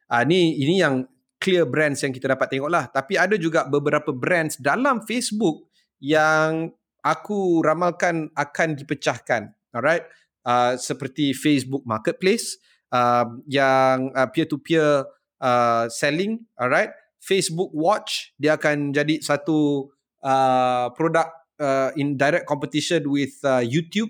[0.05, 1.09] Ah ni ini yang
[1.45, 2.89] clear brands yang kita dapat tengok lah.
[2.89, 5.69] Tapi ada juga beberapa brands dalam Facebook
[6.01, 6.73] yang
[7.05, 9.53] aku ramalkan akan dipecahkan.
[9.69, 10.09] Alright.
[10.41, 12.57] Uh, seperti Facebook Marketplace
[12.89, 15.05] uh, yang uh, peer-to-peer
[15.45, 16.41] uh, selling.
[16.57, 16.89] Alright.
[17.21, 19.89] Facebook Watch dia akan jadi satu
[20.25, 21.29] uh, produk
[21.61, 24.09] uh, in direct competition with uh, YouTube.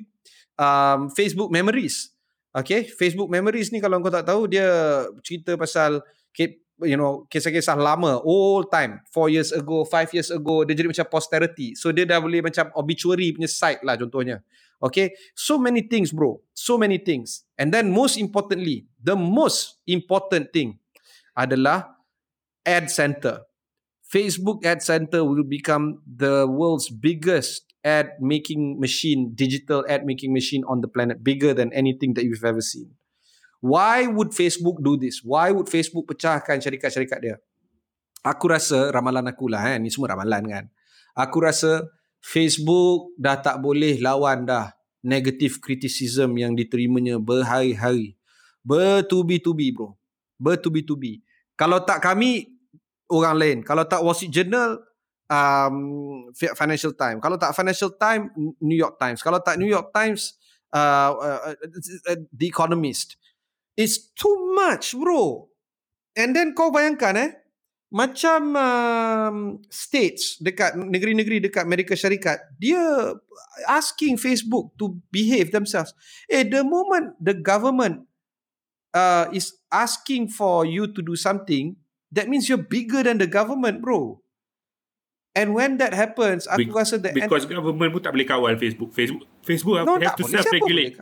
[0.55, 2.15] Um, Facebook Memories
[2.55, 4.63] Okay, Facebook Memories ni kalau kau tak tahu dia
[5.19, 5.99] cerita pasal
[6.83, 11.07] you know kisah-kisah lama old time 4 years ago 5 years ago dia jadi macam
[11.07, 14.43] posterity so dia dah boleh macam obituary punya site lah contohnya
[14.83, 16.41] Okay, so many things, bro.
[16.53, 17.47] So many things.
[17.57, 20.83] And then most importantly, the most important thing
[21.31, 21.95] adalah
[22.67, 23.47] ad center.
[24.05, 30.61] Facebook ad center will become the world's biggest ad making machine, digital ad making machine
[30.67, 32.91] on the planet, bigger than anything that you've ever seen.
[33.65, 35.25] Why would Facebook do this?
[35.25, 37.35] Why would Facebook pecahkan syarikat-syarikat dia?
[38.21, 40.65] Aku rasa ramalan aku lah kan, ni semua ramalan kan.
[41.17, 41.81] Aku rasa
[42.21, 44.69] Facebook dah tak boleh lawan dah
[45.01, 48.13] negative criticism yang diterimanya berhari-hari.
[48.61, 49.97] Bertubi-tubi bro.
[50.37, 51.25] Bertubi-tubi.
[51.57, 52.49] Kalau tak kami,
[53.09, 53.57] orang lain.
[53.61, 54.81] Kalau tak Wall Street Journal,
[55.29, 55.77] um,
[56.33, 57.21] Financial Times.
[57.21, 58.29] Kalau tak Financial Times,
[58.61, 59.21] New York Times.
[59.21, 60.37] Kalau tak New York Times,
[60.73, 63.17] uh, uh, uh, The Economist.
[63.75, 65.51] It's too much bro.
[66.15, 67.31] And then kau bayangkan eh,
[67.95, 69.37] macam um,
[69.71, 72.81] states dekat negeri-negeri dekat Amerika Syarikat dia
[73.71, 75.95] asking Facebook to behave themselves
[76.27, 78.03] eh the moment the government
[78.91, 81.79] uh, is asking for you to do something
[82.11, 84.19] that means you're bigger than the government bro
[85.31, 88.89] and when that happens aku Be- rasa the Because government pun tak boleh kawal Facebook.
[88.95, 90.99] Facebook Facebook no, have to self-regulate.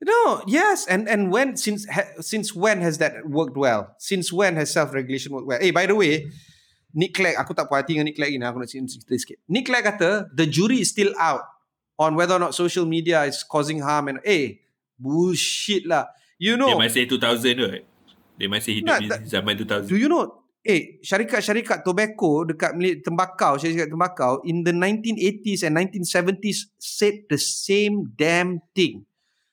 [0.00, 3.92] No, yes, and and when since ha, since when has that worked well?
[4.00, 5.60] Since when has self regulation worked well?
[5.60, 6.32] Hey, by the way,
[6.96, 8.40] Nick Clegg, aku tak puas hati dengan Nick Clegg ni.
[8.40, 9.36] Aku nak cerita sikit.
[9.44, 11.44] Nick Clegg kata the jury is still out
[12.00, 14.64] on whether or not social media is causing harm and eh
[14.96, 16.08] bullshit lah.
[16.40, 17.64] You know, masih 2000 tu.
[17.68, 17.84] eh.
[18.40, 19.84] Dia masih hidup Nak, di zaman 2000.
[19.84, 25.76] do you know eh syarikat-syarikat tobacco dekat milik tembakau, syarikat tembakau in the 1980s and
[25.76, 29.04] 1970s said the same damn thing.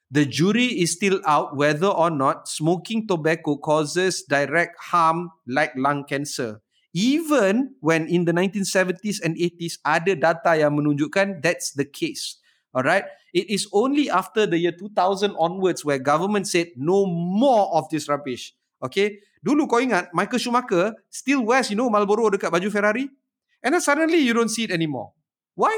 [0.08, 6.08] The jury is still out whether or not smoking tobacco causes direct harm like lung
[6.08, 6.64] cancer.
[6.96, 12.40] Even when in the 1970s and 80s ada data yang menunjukkan that's the case.
[12.72, 13.04] Alright?
[13.36, 18.08] It is only after the year 2000 onwards where government said no more of this
[18.08, 18.56] rubbish.
[18.80, 19.20] Okay?
[19.44, 23.12] Dulu kau ingat Michael Schumacher still wears you know Marlboro dekat baju Ferrari?
[23.60, 25.12] And then suddenly you don't see it anymore.
[25.58, 25.74] Why?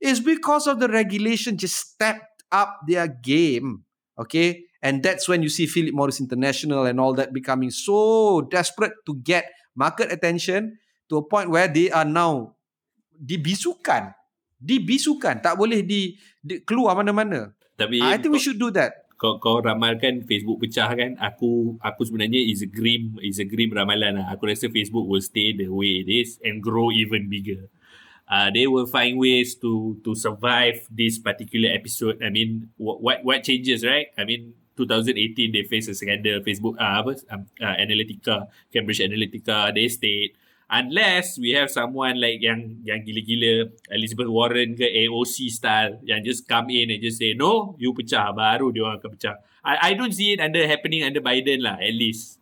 [0.00, 3.86] It's because of the regulation just stepped up their game.
[4.18, 4.66] Okay?
[4.82, 9.16] And that's when you see Philip Morris International and all that becoming so desperate to
[9.22, 10.78] get market attention
[11.08, 12.56] to a point where they are now
[13.16, 14.12] dibisukan.
[14.60, 15.40] Dibisukan.
[15.40, 17.52] Tak boleh di, di keluar mana-mana.
[17.76, 19.10] Tapi I think we should do that.
[19.20, 23.68] kau kau ramalkan Facebook pecah kan aku aku sebenarnya is a grim is a grim
[23.68, 24.32] ramalan lah.
[24.32, 27.68] aku rasa Facebook will stay the way it is and grow even bigger
[28.30, 32.22] uh, they will find ways to to survive this particular episode.
[32.22, 34.14] I mean what what, changes right?
[34.14, 36.40] I mean 2018 they face a scandal.
[36.46, 40.38] Facebook uh, apa um, uh, Analytica Cambridge Analytica they stayed.
[40.70, 46.46] Unless we have someone like yang yang gila-gila Elizabeth Warren ke AOC style yang just
[46.46, 49.36] come in and just say no you pecah baru dia orang akan pecah.
[49.66, 52.38] I I don't see it under happening under Biden lah at least.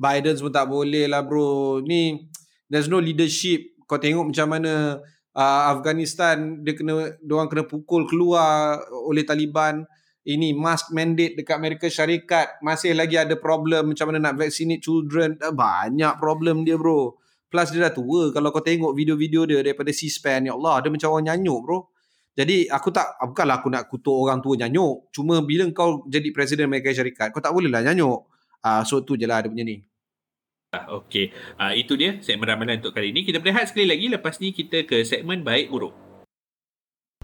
[0.00, 1.84] Biden pun tak boleh lah bro.
[1.84, 2.24] Ni
[2.72, 3.73] there's no leadership.
[3.84, 5.02] Kau tengok macam mana
[5.34, 9.84] uh, Afghanistan dia kena orang kena pukul keluar oleh Taliban.
[10.24, 15.36] Ini mask mandate dekat Amerika Syarikat masih lagi ada problem macam mana nak vaccinate children.
[15.36, 17.20] Banyak problem dia bro.
[17.52, 18.32] Plus dia dah tua.
[18.32, 21.78] Kalau kau tengok video-video dia daripada C-SPAN, ya Allah, dia macam orang nyanyuk bro.
[22.34, 25.14] Jadi aku tak, bukanlah aku nak kutuk orang tua nyanyuk.
[25.14, 28.26] Cuma bila kau jadi Presiden Amerika Syarikat, kau tak boleh lah nyanyuk.
[28.64, 29.86] Ah, so tu je lah dia punya ni.
[30.74, 33.22] Ah, Okay, uh, itu dia segmen ramalan untuk kali ini.
[33.22, 34.10] Kita berehat sekali lagi.
[34.10, 35.94] Lepas ni kita ke segmen baik buruk.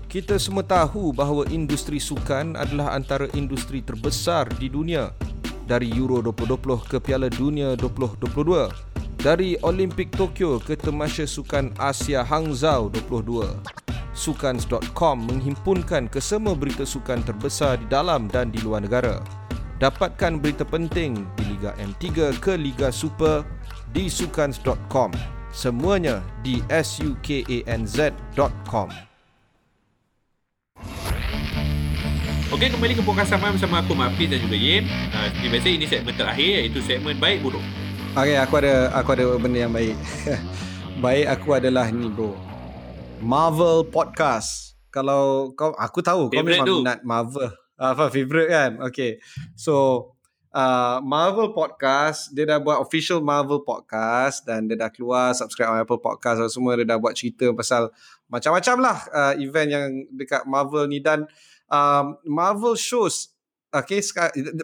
[0.06, 5.10] Kita semua tahu bahawa industri sukan adalah antara industri terbesar di dunia.
[5.66, 8.70] Dari Euro 2020 ke Piala Dunia 2022.
[9.22, 13.54] Dari Olimpik Tokyo ke Temasya Sukan Asia Hangzhou 22.
[14.10, 19.39] Sukans.com menghimpunkan kesemua berita sukan terbesar di dalam dan di luar negara.
[19.80, 23.40] Dapatkan berita penting di Liga M3 ke Liga Super
[23.96, 25.08] di sukans.com.
[25.56, 27.48] Semuanya di sukanz.com.
[32.52, 34.84] Okey, kembali ke Podcast Sama bersama aku Mafiz dan juga Yin.
[35.16, 37.64] Uh, seperti biasa ini segmen terakhir iaitu segmen baik buruk.
[38.12, 39.96] Okay, aku ada aku ada benda yang baik.
[41.08, 42.36] baik aku adalah ni bro.
[43.24, 44.76] Marvel podcast.
[44.92, 46.76] Kalau kau aku tahu kau Favourite memang tu.
[46.84, 47.48] minat Marvel.
[47.80, 48.76] Apa favorite kan?
[48.92, 49.16] Okay.
[49.56, 50.12] So
[50.52, 55.80] uh, Marvel podcast dia dah buat official Marvel podcast dan dia dah keluar subscribe on
[55.80, 57.88] Apple Podcast dan semua dia dah buat cerita pasal
[58.28, 61.24] macam-macam lah uh, event yang dekat Marvel ni dan
[61.72, 63.32] um, Marvel shows
[63.72, 64.04] okay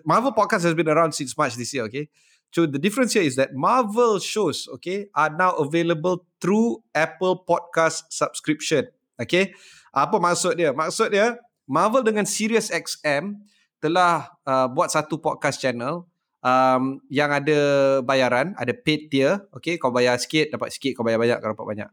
[0.05, 2.11] Marvel podcast has been around since March this year okay
[2.55, 8.09] So the difference here is that Marvel shows, okay, are now available through Apple Podcast
[8.09, 8.89] subscription.
[9.21, 9.53] Okay.
[9.93, 10.73] Apa maksud dia?
[10.73, 11.37] Maksud dia,
[11.67, 13.43] Marvel dengan Sirius XM
[13.83, 16.07] telah uh, buat satu podcast channel
[16.47, 17.59] um, yang ada
[18.07, 19.43] bayaran, ada paid tier.
[19.55, 20.95] Okay, kau bayar sikit, dapat sikit.
[20.97, 21.91] Kau bayar banyak, kau dapat banyak.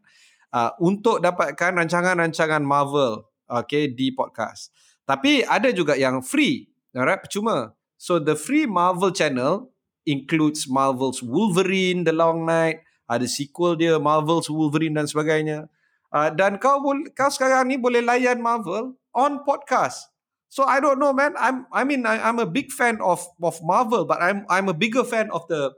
[0.53, 4.69] Uh, untuk dapatkan rancangan-rancangan Marvel okay, di podcast.
[5.03, 6.69] Tapi ada juga yang free.
[6.93, 7.74] Alright, percuma.
[7.97, 9.74] So, the free Marvel channel
[10.05, 15.71] includes Marvel's Wolverine, The Long Night, ada sequel dia, Marvel's Wolverine dan sebagainya.
[16.13, 16.78] Uh, dan kau
[17.17, 20.09] kau sekarang ni boleh layan Marvel on podcast.
[20.53, 21.34] So I don't know, man.
[21.38, 24.78] I'm I mean I, I'm a big fan of of Marvel, but I'm I'm a
[24.78, 25.74] bigger fan of the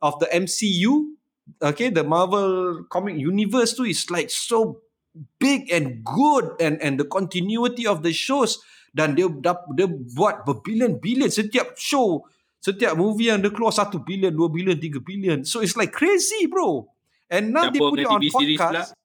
[0.00, 1.12] of the MCU.
[1.60, 4.80] Okay, the Marvel comic universe too is like so
[5.36, 8.56] big and good, and and the continuity of the shows.
[8.96, 12.24] Dan dia dia buat berbilion-bilion setiap show,
[12.64, 15.44] setiap movie yang dia keluar satu bilion, dua bilion, tiga bilion.
[15.44, 16.88] So it's like crazy, bro.
[17.28, 18.96] And now they put it on podcast.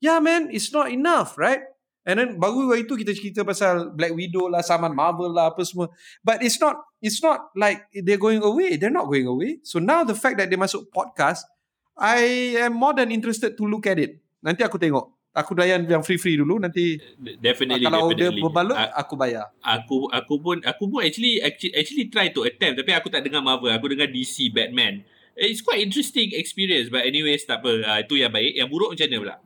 [0.00, 1.73] Yeah, man, it's not enough, right?
[2.04, 5.64] And then baru hari tu kita cerita pasal Black Widow lah, Saman Marvel lah, apa
[5.64, 5.88] semua.
[6.20, 8.76] But it's not it's not like they're going away.
[8.76, 9.64] They're not going away.
[9.64, 11.48] So now the fact that they masuk podcast,
[11.96, 14.20] I am more than interested to look at it.
[14.44, 15.16] Nanti aku tengok.
[15.34, 16.94] Aku layan yang free-free dulu nanti
[17.42, 18.38] definitely kalau definitely.
[18.38, 19.50] dia berbaloi aku bayar.
[19.66, 23.42] Aku aku pun aku pun actually actually, actually try to attempt tapi aku tak dengar
[23.42, 25.02] Marvel, aku dengar DC Batman.
[25.34, 27.72] It's quite interesting experience but anyways tak apa.
[27.82, 28.54] Uh, itu yang baik.
[28.54, 29.36] Yang buruk macam mana pula?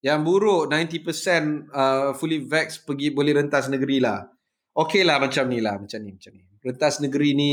[0.00, 4.24] Yang buruk 90% uh, fully vax pergi boleh rentas negeri lah.
[4.72, 5.76] Okey lah macam ni lah.
[5.76, 6.16] Macam ni.
[6.16, 6.44] Macam ni.
[6.64, 7.52] Rentas negeri ni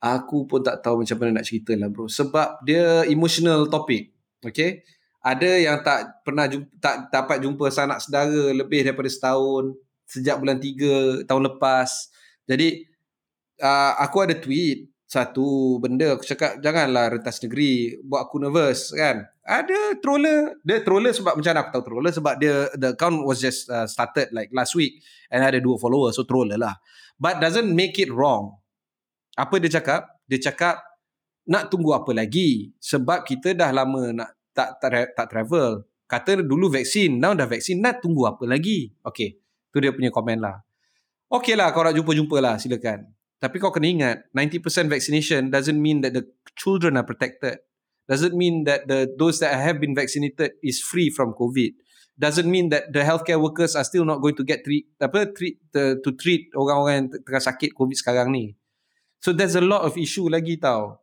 [0.00, 2.04] aku pun tak tahu macam mana nak cerita lah bro.
[2.04, 4.12] Sebab dia emotional topic.
[4.44, 4.84] Okay.
[5.20, 9.76] Ada yang tak pernah jumpa, tak dapat jumpa sanak saudara lebih daripada setahun.
[10.04, 12.12] Sejak bulan 3 tahun lepas.
[12.48, 12.88] Jadi
[13.60, 19.26] uh, aku ada tweet satu benda aku cakap janganlah rentas negeri buat aku nervous kan
[19.50, 20.62] ada troller.
[20.62, 22.12] Dia troller sebab macam mana aku tahu troller?
[22.14, 25.02] Sebab dia the account was just uh, started like last week.
[25.26, 26.78] And ada dua follower so troller lah.
[27.18, 28.54] But doesn't make it wrong.
[29.34, 30.22] Apa dia cakap?
[30.30, 30.78] Dia cakap
[31.50, 32.70] nak tunggu apa lagi?
[32.78, 35.82] Sebab kita dah lama nak tak tak, tak travel.
[36.06, 38.94] Kata dulu vaksin now dah vaksin nak tunggu apa lagi?
[39.02, 39.40] Okay
[39.70, 40.62] tu dia punya komen lah.
[41.30, 43.06] Okay lah kau nak jumpa-jumpa lah silakan.
[43.40, 46.26] Tapi kau kena ingat, 90% vaccination doesn't mean that the
[46.58, 47.62] children are protected.
[48.10, 51.78] Doesn't mean that the those that have been vaccinated is free from COVID.
[52.18, 55.62] Doesn't mean that the healthcare workers are still not going to get treat apa treat
[55.70, 58.58] the, to treat orang-orang yang tengah sakit COVID sekarang ni.
[59.22, 60.98] So there's a lot of issue lagi tau.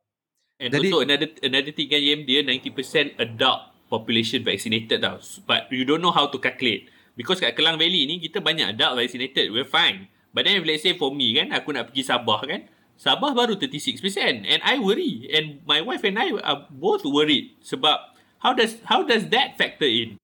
[0.60, 5.16] And Jadi, also another another thing kan Yem, dia 90% adult population vaccinated tau.
[5.48, 6.92] But you don't know how to calculate.
[7.16, 9.48] Because kat Kelang Valley ni kita banyak adult vaccinated.
[9.56, 10.12] We're fine.
[10.36, 12.68] But then if let's say for me kan, aku nak pergi Sabah kan,
[12.98, 14.02] Sabah baru 36%
[14.42, 19.06] and I worry and my wife and I are both worried sebab how does how
[19.06, 20.18] does that factor in?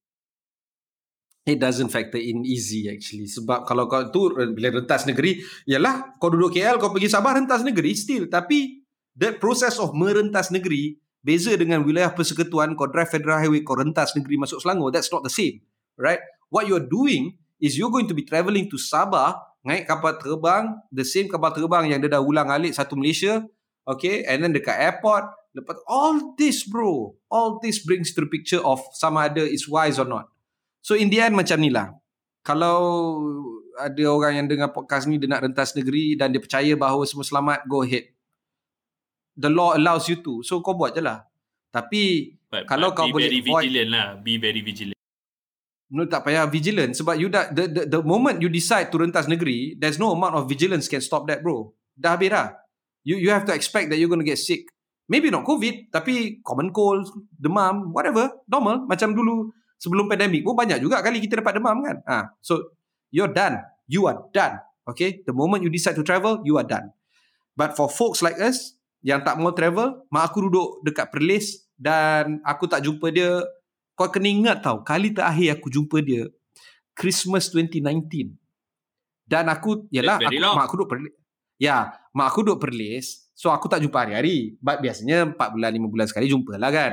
[1.43, 3.29] It doesn't factor in easy actually.
[3.29, 7.61] Sebab kalau kau tu bila rentas negeri, yalah kau duduk KL kau pergi Sabah rentas
[7.67, 8.25] negeri still.
[8.31, 8.81] Tapi
[9.13, 14.17] the process of merentas negeri beza dengan wilayah persekutuan kau drive federal highway kau rentas
[14.17, 15.63] negeri masuk Selangor that's not the same
[15.95, 16.19] right?
[16.49, 21.07] What you're doing is you're going to be travelling to Sabah naik kapal terbang the
[21.07, 23.39] same kapal terbang yang dia dah ulang alik satu Malaysia
[23.87, 25.27] okay and then dekat airport.
[25.53, 30.01] Lepas all this bro all this brings to the picture of sama ada is wise
[30.01, 30.27] or not.
[30.83, 31.95] So in the end macam ni lah.
[32.43, 32.75] Kalau
[33.79, 37.23] ada orang yang dengar podcast ni dia nak rentas negeri dan dia percaya bahawa semua
[37.23, 38.11] selamat go ahead.
[39.39, 40.43] The law allows you to.
[40.43, 41.23] So kau buat je lah.
[41.71, 44.07] Tapi but, kalau but kau be boleh very avoid vigilant lah.
[44.19, 44.92] Be very vigilant
[45.93, 49.29] No, tak payah vigilant sebab you dah the, the, the moment you decide to rentas
[49.29, 51.69] negeri there's no amount of vigilance can stop that bro.
[51.93, 52.55] Dah habis dah.
[53.03, 54.65] You you have to expect that you're going to get sick.
[55.11, 57.05] Maybe not covid tapi common cold
[57.35, 61.97] demam whatever normal macam dulu sebelum pandemik pun banyak juga kali kita dapat demam kan?
[62.07, 62.19] Ah ha.
[62.39, 62.73] so
[63.13, 63.59] you're done.
[63.85, 65.21] You are done okay?
[65.23, 66.91] The moment you decide to travel you are done.
[67.53, 68.73] But for folks like us
[69.03, 73.43] yang tak mau travel mak aku duduk dekat perlis dan aku tak jumpa dia
[73.93, 76.29] kau kena ingat tau, kali terakhir aku jumpa dia,
[76.97, 78.33] Christmas 2019.
[79.23, 81.13] Dan aku, yalah, aku, mak aku duduk perlis.
[81.57, 83.05] Ya, mak aku duduk perlis.
[83.33, 84.59] So, aku tak jumpa hari-hari.
[84.61, 86.91] But biasanya 4 bulan, 5 bulan sekali jumpa lah kan.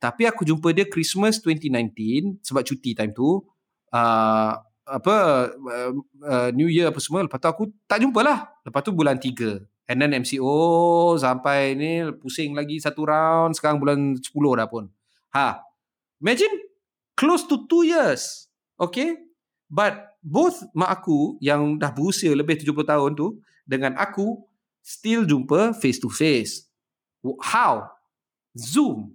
[0.00, 3.44] Tapi aku jumpa dia Christmas 2019, sebab cuti time tu.
[3.92, 4.52] Uh,
[4.90, 5.16] apa,
[5.54, 5.92] uh,
[6.24, 7.22] uh, New Year apa semua.
[7.22, 8.50] Lepas tu aku tak jumpa lah.
[8.66, 9.62] Lepas tu bulan 3.
[9.90, 13.58] And then MCO sampai ni pusing lagi satu round.
[13.58, 14.90] Sekarang bulan 10 dah pun.
[15.34, 15.69] Ha,
[16.20, 16.52] Imagine
[17.16, 18.48] close to two years.
[18.76, 19.16] Okay.
[19.70, 24.42] But both mak aku yang dah berusia lebih 70 tahun tu dengan aku
[24.82, 26.66] still jumpa face to face.
[27.40, 27.88] How?
[28.56, 29.14] Zoom.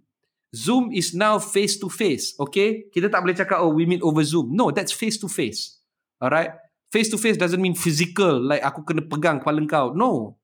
[0.55, 2.31] Zoom is now face to face.
[2.39, 4.55] Okay, kita tak boleh cakap oh we meet over Zoom.
[4.55, 5.83] No, that's face to face.
[6.15, 6.55] Alright,
[6.87, 9.91] face to face doesn't mean physical like aku kena pegang kepala kau.
[9.91, 10.39] No.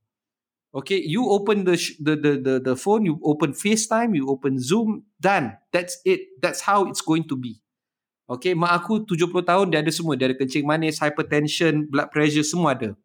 [0.72, 4.56] Okay, you open the sh- the, the the the phone, you open FaceTime, you open
[4.56, 5.60] Zoom, done.
[5.76, 6.32] That's it.
[6.40, 7.60] That's how it's going to be.
[8.32, 10.16] Okay, mak aku 70 tahun dia ada semua.
[10.16, 12.96] Dia ada kencing manis, hypertension, blood pressure semua ada.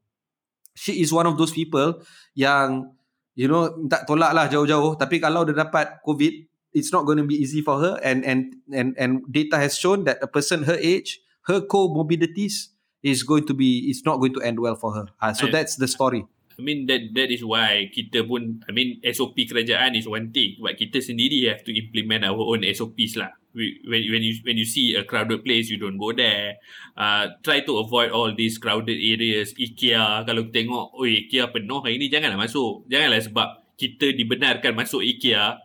[0.79, 2.05] She is one of those people
[2.39, 2.93] yang
[3.35, 6.47] you know tak tolak lah jauh-jauh tapi kalau dia dapat covid
[6.77, 10.05] it's not going to be easy for her and and and and data has shown
[10.05, 14.41] that a person her age her comorbidities is going to be it's not going to
[14.45, 17.45] end well for her uh, so I- that's the story I mean that that is
[17.45, 21.73] why kita pun I mean SOP kerajaan is one thing but kita sendiri have to
[21.77, 23.37] implement our own SOPs lah.
[23.57, 26.61] When when you when you see a crowded place you don't go there.
[26.97, 29.53] Uh, try to avoid all these crowded areas.
[29.57, 32.89] IKEA kalau tengok oh IKEA penuh hari ni janganlah masuk.
[32.89, 35.61] Janganlah sebab kita dibenarkan masuk IKEA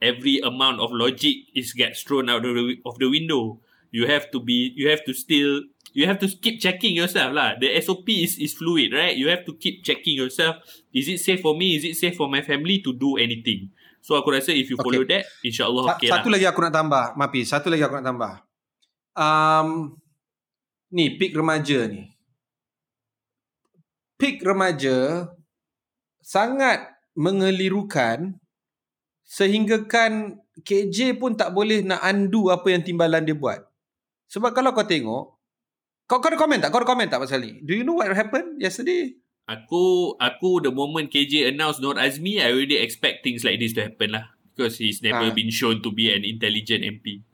[0.00, 3.60] every amount of logic is gets thrown out of the, of the window.
[3.90, 7.58] You have to be you have to still you have to keep checking yourself lah.
[7.58, 9.14] The SOP is is fluid, right?
[9.14, 10.62] You have to keep checking yourself.
[10.94, 11.74] Is it safe for me?
[11.74, 13.74] Is it safe for my family to do anything?
[14.00, 14.86] So aku rasa if you Okay.
[14.86, 16.40] follow that, insyaAllah Sa- okay satu lah.
[16.40, 18.32] lagi aku nak tambah Mapi satu lagi aku nak tambah
[19.12, 19.68] um,
[20.88, 22.08] ni peak remaja ni
[24.16, 25.28] peak remaja
[26.20, 28.40] sangat mengelirukan
[29.24, 33.69] sehinggakan KJ pun tak boleh nak undo apa yang timbalan dia buat
[34.30, 35.36] sebab kalau kau tengok
[36.06, 36.70] kau, kau ada komen tak?
[36.70, 37.58] Kau ada komen tak pasal ni?
[37.62, 39.18] Do you know what happened yesterday?
[39.50, 43.90] Aku aku the moment KJ announced Nur Azmi, I already expect things like this to
[43.90, 44.30] happen lah.
[44.54, 45.34] Because he's never Ah.
[45.34, 47.26] been shown to be an intelligent MP.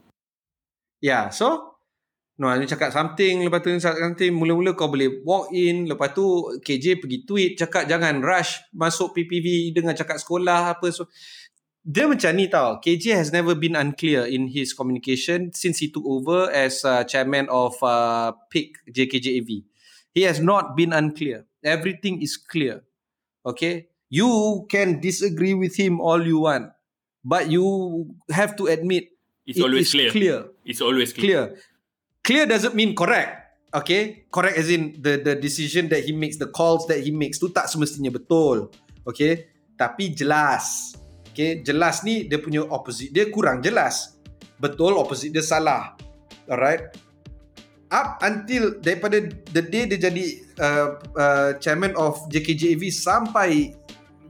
[1.04, 1.76] Yeah, so
[2.36, 7.00] No, dia cakap something Lepas tu something Mula-mula kau boleh walk in Lepas tu KJ
[7.00, 11.08] pergi tweet Cakap jangan rush Masuk PPV Dengan cakap sekolah apa so,
[11.86, 16.02] Dia macam ni tau KJ has never been unclear In his communication Since he took
[16.02, 19.50] over As uh, chairman of uh, PIC JKJAV
[20.10, 22.82] He has not been unclear Everything is clear
[23.46, 26.74] Okay You can disagree with him all you want
[27.22, 27.62] But you
[28.34, 29.14] have to admit
[29.46, 30.10] It's it always clear.
[30.10, 31.54] clear It's always clear.
[31.54, 31.62] clear.
[32.26, 33.46] Clear doesn't mean correct.
[33.70, 37.38] Okay, correct as in the the decision that he makes, the calls that he makes
[37.38, 38.66] tu tak semestinya betul.
[39.06, 39.46] Okay,
[39.78, 40.98] tapi jelas.
[41.36, 44.16] Okay, jelas ni dia punya opposite dia kurang jelas.
[44.56, 45.92] Betul opposite dia salah.
[46.48, 46.96] Alright.
[47.92, 49.20] Up until daripada
[49.52, 50.24] the day dia jadi
[50.56, 53.76] uh, uh, chairman of JKJAV sampai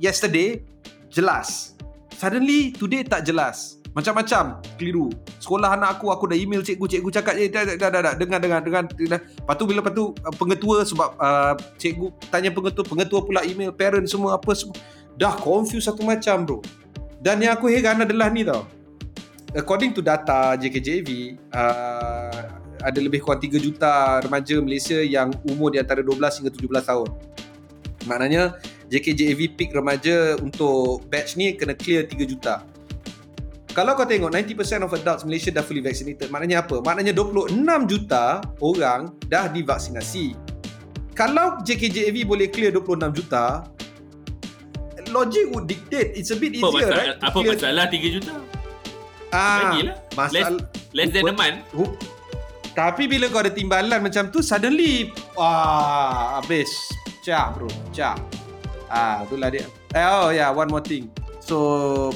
[0.03, 0.67] yesterday
[1.07, 1.79] jelas.
[2.11, 3.79] Suddenly today tak jelas.
[3.95, 5.07] Macam-macam keliru.
[5.39, 8.43] Sekolah anak aku aku dah email cikgu, cikgu cakap eh dah dah dah, dah, dengar
[8.43, 8.61] dengar.
[8.67, 8.83] dengar.
[8.91, 13.71] Lepas tu bila lepas tu uh, pengetua sebab uh, cikgu tanya pengetua, pengetua pula email
[13.71, 14.75] parent semua apa semua.
[15.15, 16.59] Dah confuse satu macam bro.
[17.27, 18.71] Dan yang aku heran adalah ni tau.
[19.51, 22.39] According to data JKJV, uh,
[22.79, 27.09] ada lebih kurang 3 juta remaja Malaysia yang umur di antara 12 hingga 17 tahun.
[28.07, 28.63] Maknanya
[28.95, 32.63] JKJAV peak remaja untuk batch ni kena clear 3 juta.
[33.75, 36.31] Kalau kau tengok 90% of adults Malaysia dah fully vaccinated.
[36.31, 36.79] Maknanya apa?
[36.79, 37.59] Maknanya 26
[37.91, 40.39] juta orang dah divaksinasi.
[41.19, 43.67] Kalau JKJAV boleh clear 26 juta,
[45.17, 47.17] logic would dictate it's a bit Apa easier, masalah, right?
[47.25, 48.35] apa masalah 3 juta?
[49.33, 49.97] Ah, Lagilah.
[50.13, 50.51] masalah
[50.93, 51.59] Less than a month.
[52.73, 56.69] Tapi bila kau ada timbalan macam tu Suddenly Wah Habis
[57.25, 58.21] Cak bro Cak
[58.87, 61.09] Ah, itulah dia eh, Oh yeah One more thing
[61.41, 61.57] So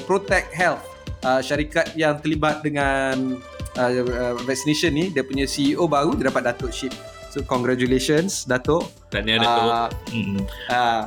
[0.05, 0.85] Protect Health
[1.21, 3.41] uh, Syarikat yang terlibat dengan
[3.75, 6.93] uh, uh, Vaccination ni Dia punya CEO baru Dia dapat Datuk Ship
[7.31, 9.63] So congratulations Datuk Tanya Datuk.
[9.71, 10.37] uh, Hmm.
[10.67, 11.01] uh,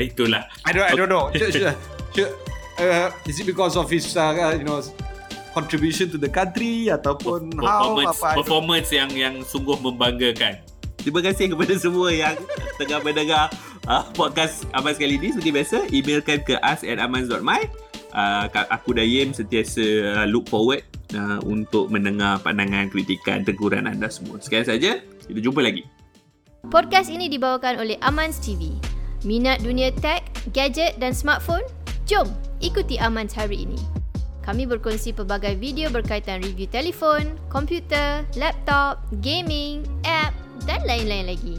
[0.00, 0.48] Itulah.
[0.64, 1.76] I don't I don't know should, should,
[2.16, 2.32] should,
[2.80, 4.80] uh, Is it because of his uh, You know
[5.52, 10.62] Contribution to the country Ataupun how performance, apa, I don't- performance yang yang sungguh membanggakan.
[10.96, 12.36] Terima kasih kepada semua yang
[12.78, 13.48] tengah mendengar
[13.84, 15.32] uh, podcast Aman sekali ini.
[15.32, 17.64] Seperti biasa, emailkan ke us at amans.my.
[18.10, 19.80] Uh, aku Dayim sentiasa
[20.12, 20.84] uh, look forward
[21.14, 24.38] uh, untuk mendengar pandangan, kritikan, teguran anda semua.
[24.38, 25.00] Sekian saja.
[25.00, 25.86] Kita jumpa lagi.
[26.68, 28.74] Podcast ini dibawakan oleh Amans TV.
[29.24, 31.64] Minat dunia tech, gadget dan smartphone?
[32.08, 32.28] Jom
[32.60, 33.80] ikuti Amans hari ini.
[34.40, 40.32] Kami berkongsi pelbagai video berkaitan review telefon, komputer, laptop, gaming, app
[40.64, 41.56] dan lain-lain lagi.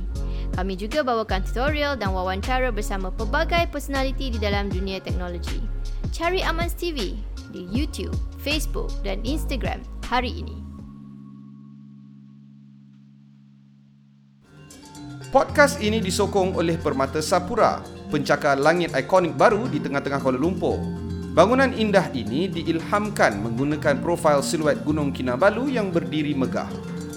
[0.51, 5.63] Kami juga bawakan tutorial dan wawancara bersama pelbagai personaliti di dalam dunia teknologi.
[6.11, 7.15] Cari Amans TV
[7.51, 10.55] di YouTube, Facebook dan Instagram hari ini.
[15.31, 17.79] Podcast ini disokong oleh Permata Sapura,
[18.11, 20.79] pencakar langit ikonik baru di tengah-tengah Kuala Lumpur.
[21.31, 26.67] Bangunan indah ini diilhamkan menggunakan profil siluet Gunung Kinabalu yang berdiri megah.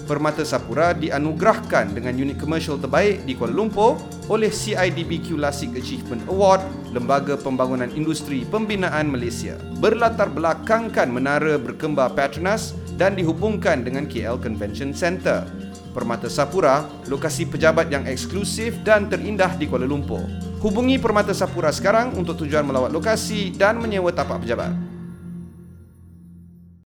[0.05, 3.97] Permata Sapura dianugerahkan dengan unit komersial terbaik di Kuala Lumpur
[4.29, 6.61] oleh CIDBQ Classic Achievement Award,
[6.93, 9.57] Lembaga Pembangunan Industri Pembinaan Malaysia.
[9.81, 15.49] Berlatar belakangkan menara berkembar Petronas dan dihubungkan dengan KL Convention Centre.
[15.89, 20.21] Permata Sapura, lokasi pejabat yang eksklusif dan terindah di Kuala Lumpur.
[20.61, 24.94] Hubungi Permata Sapura sekarang untuk tujuan melawat lokasi dan menyewa tapak pejabat.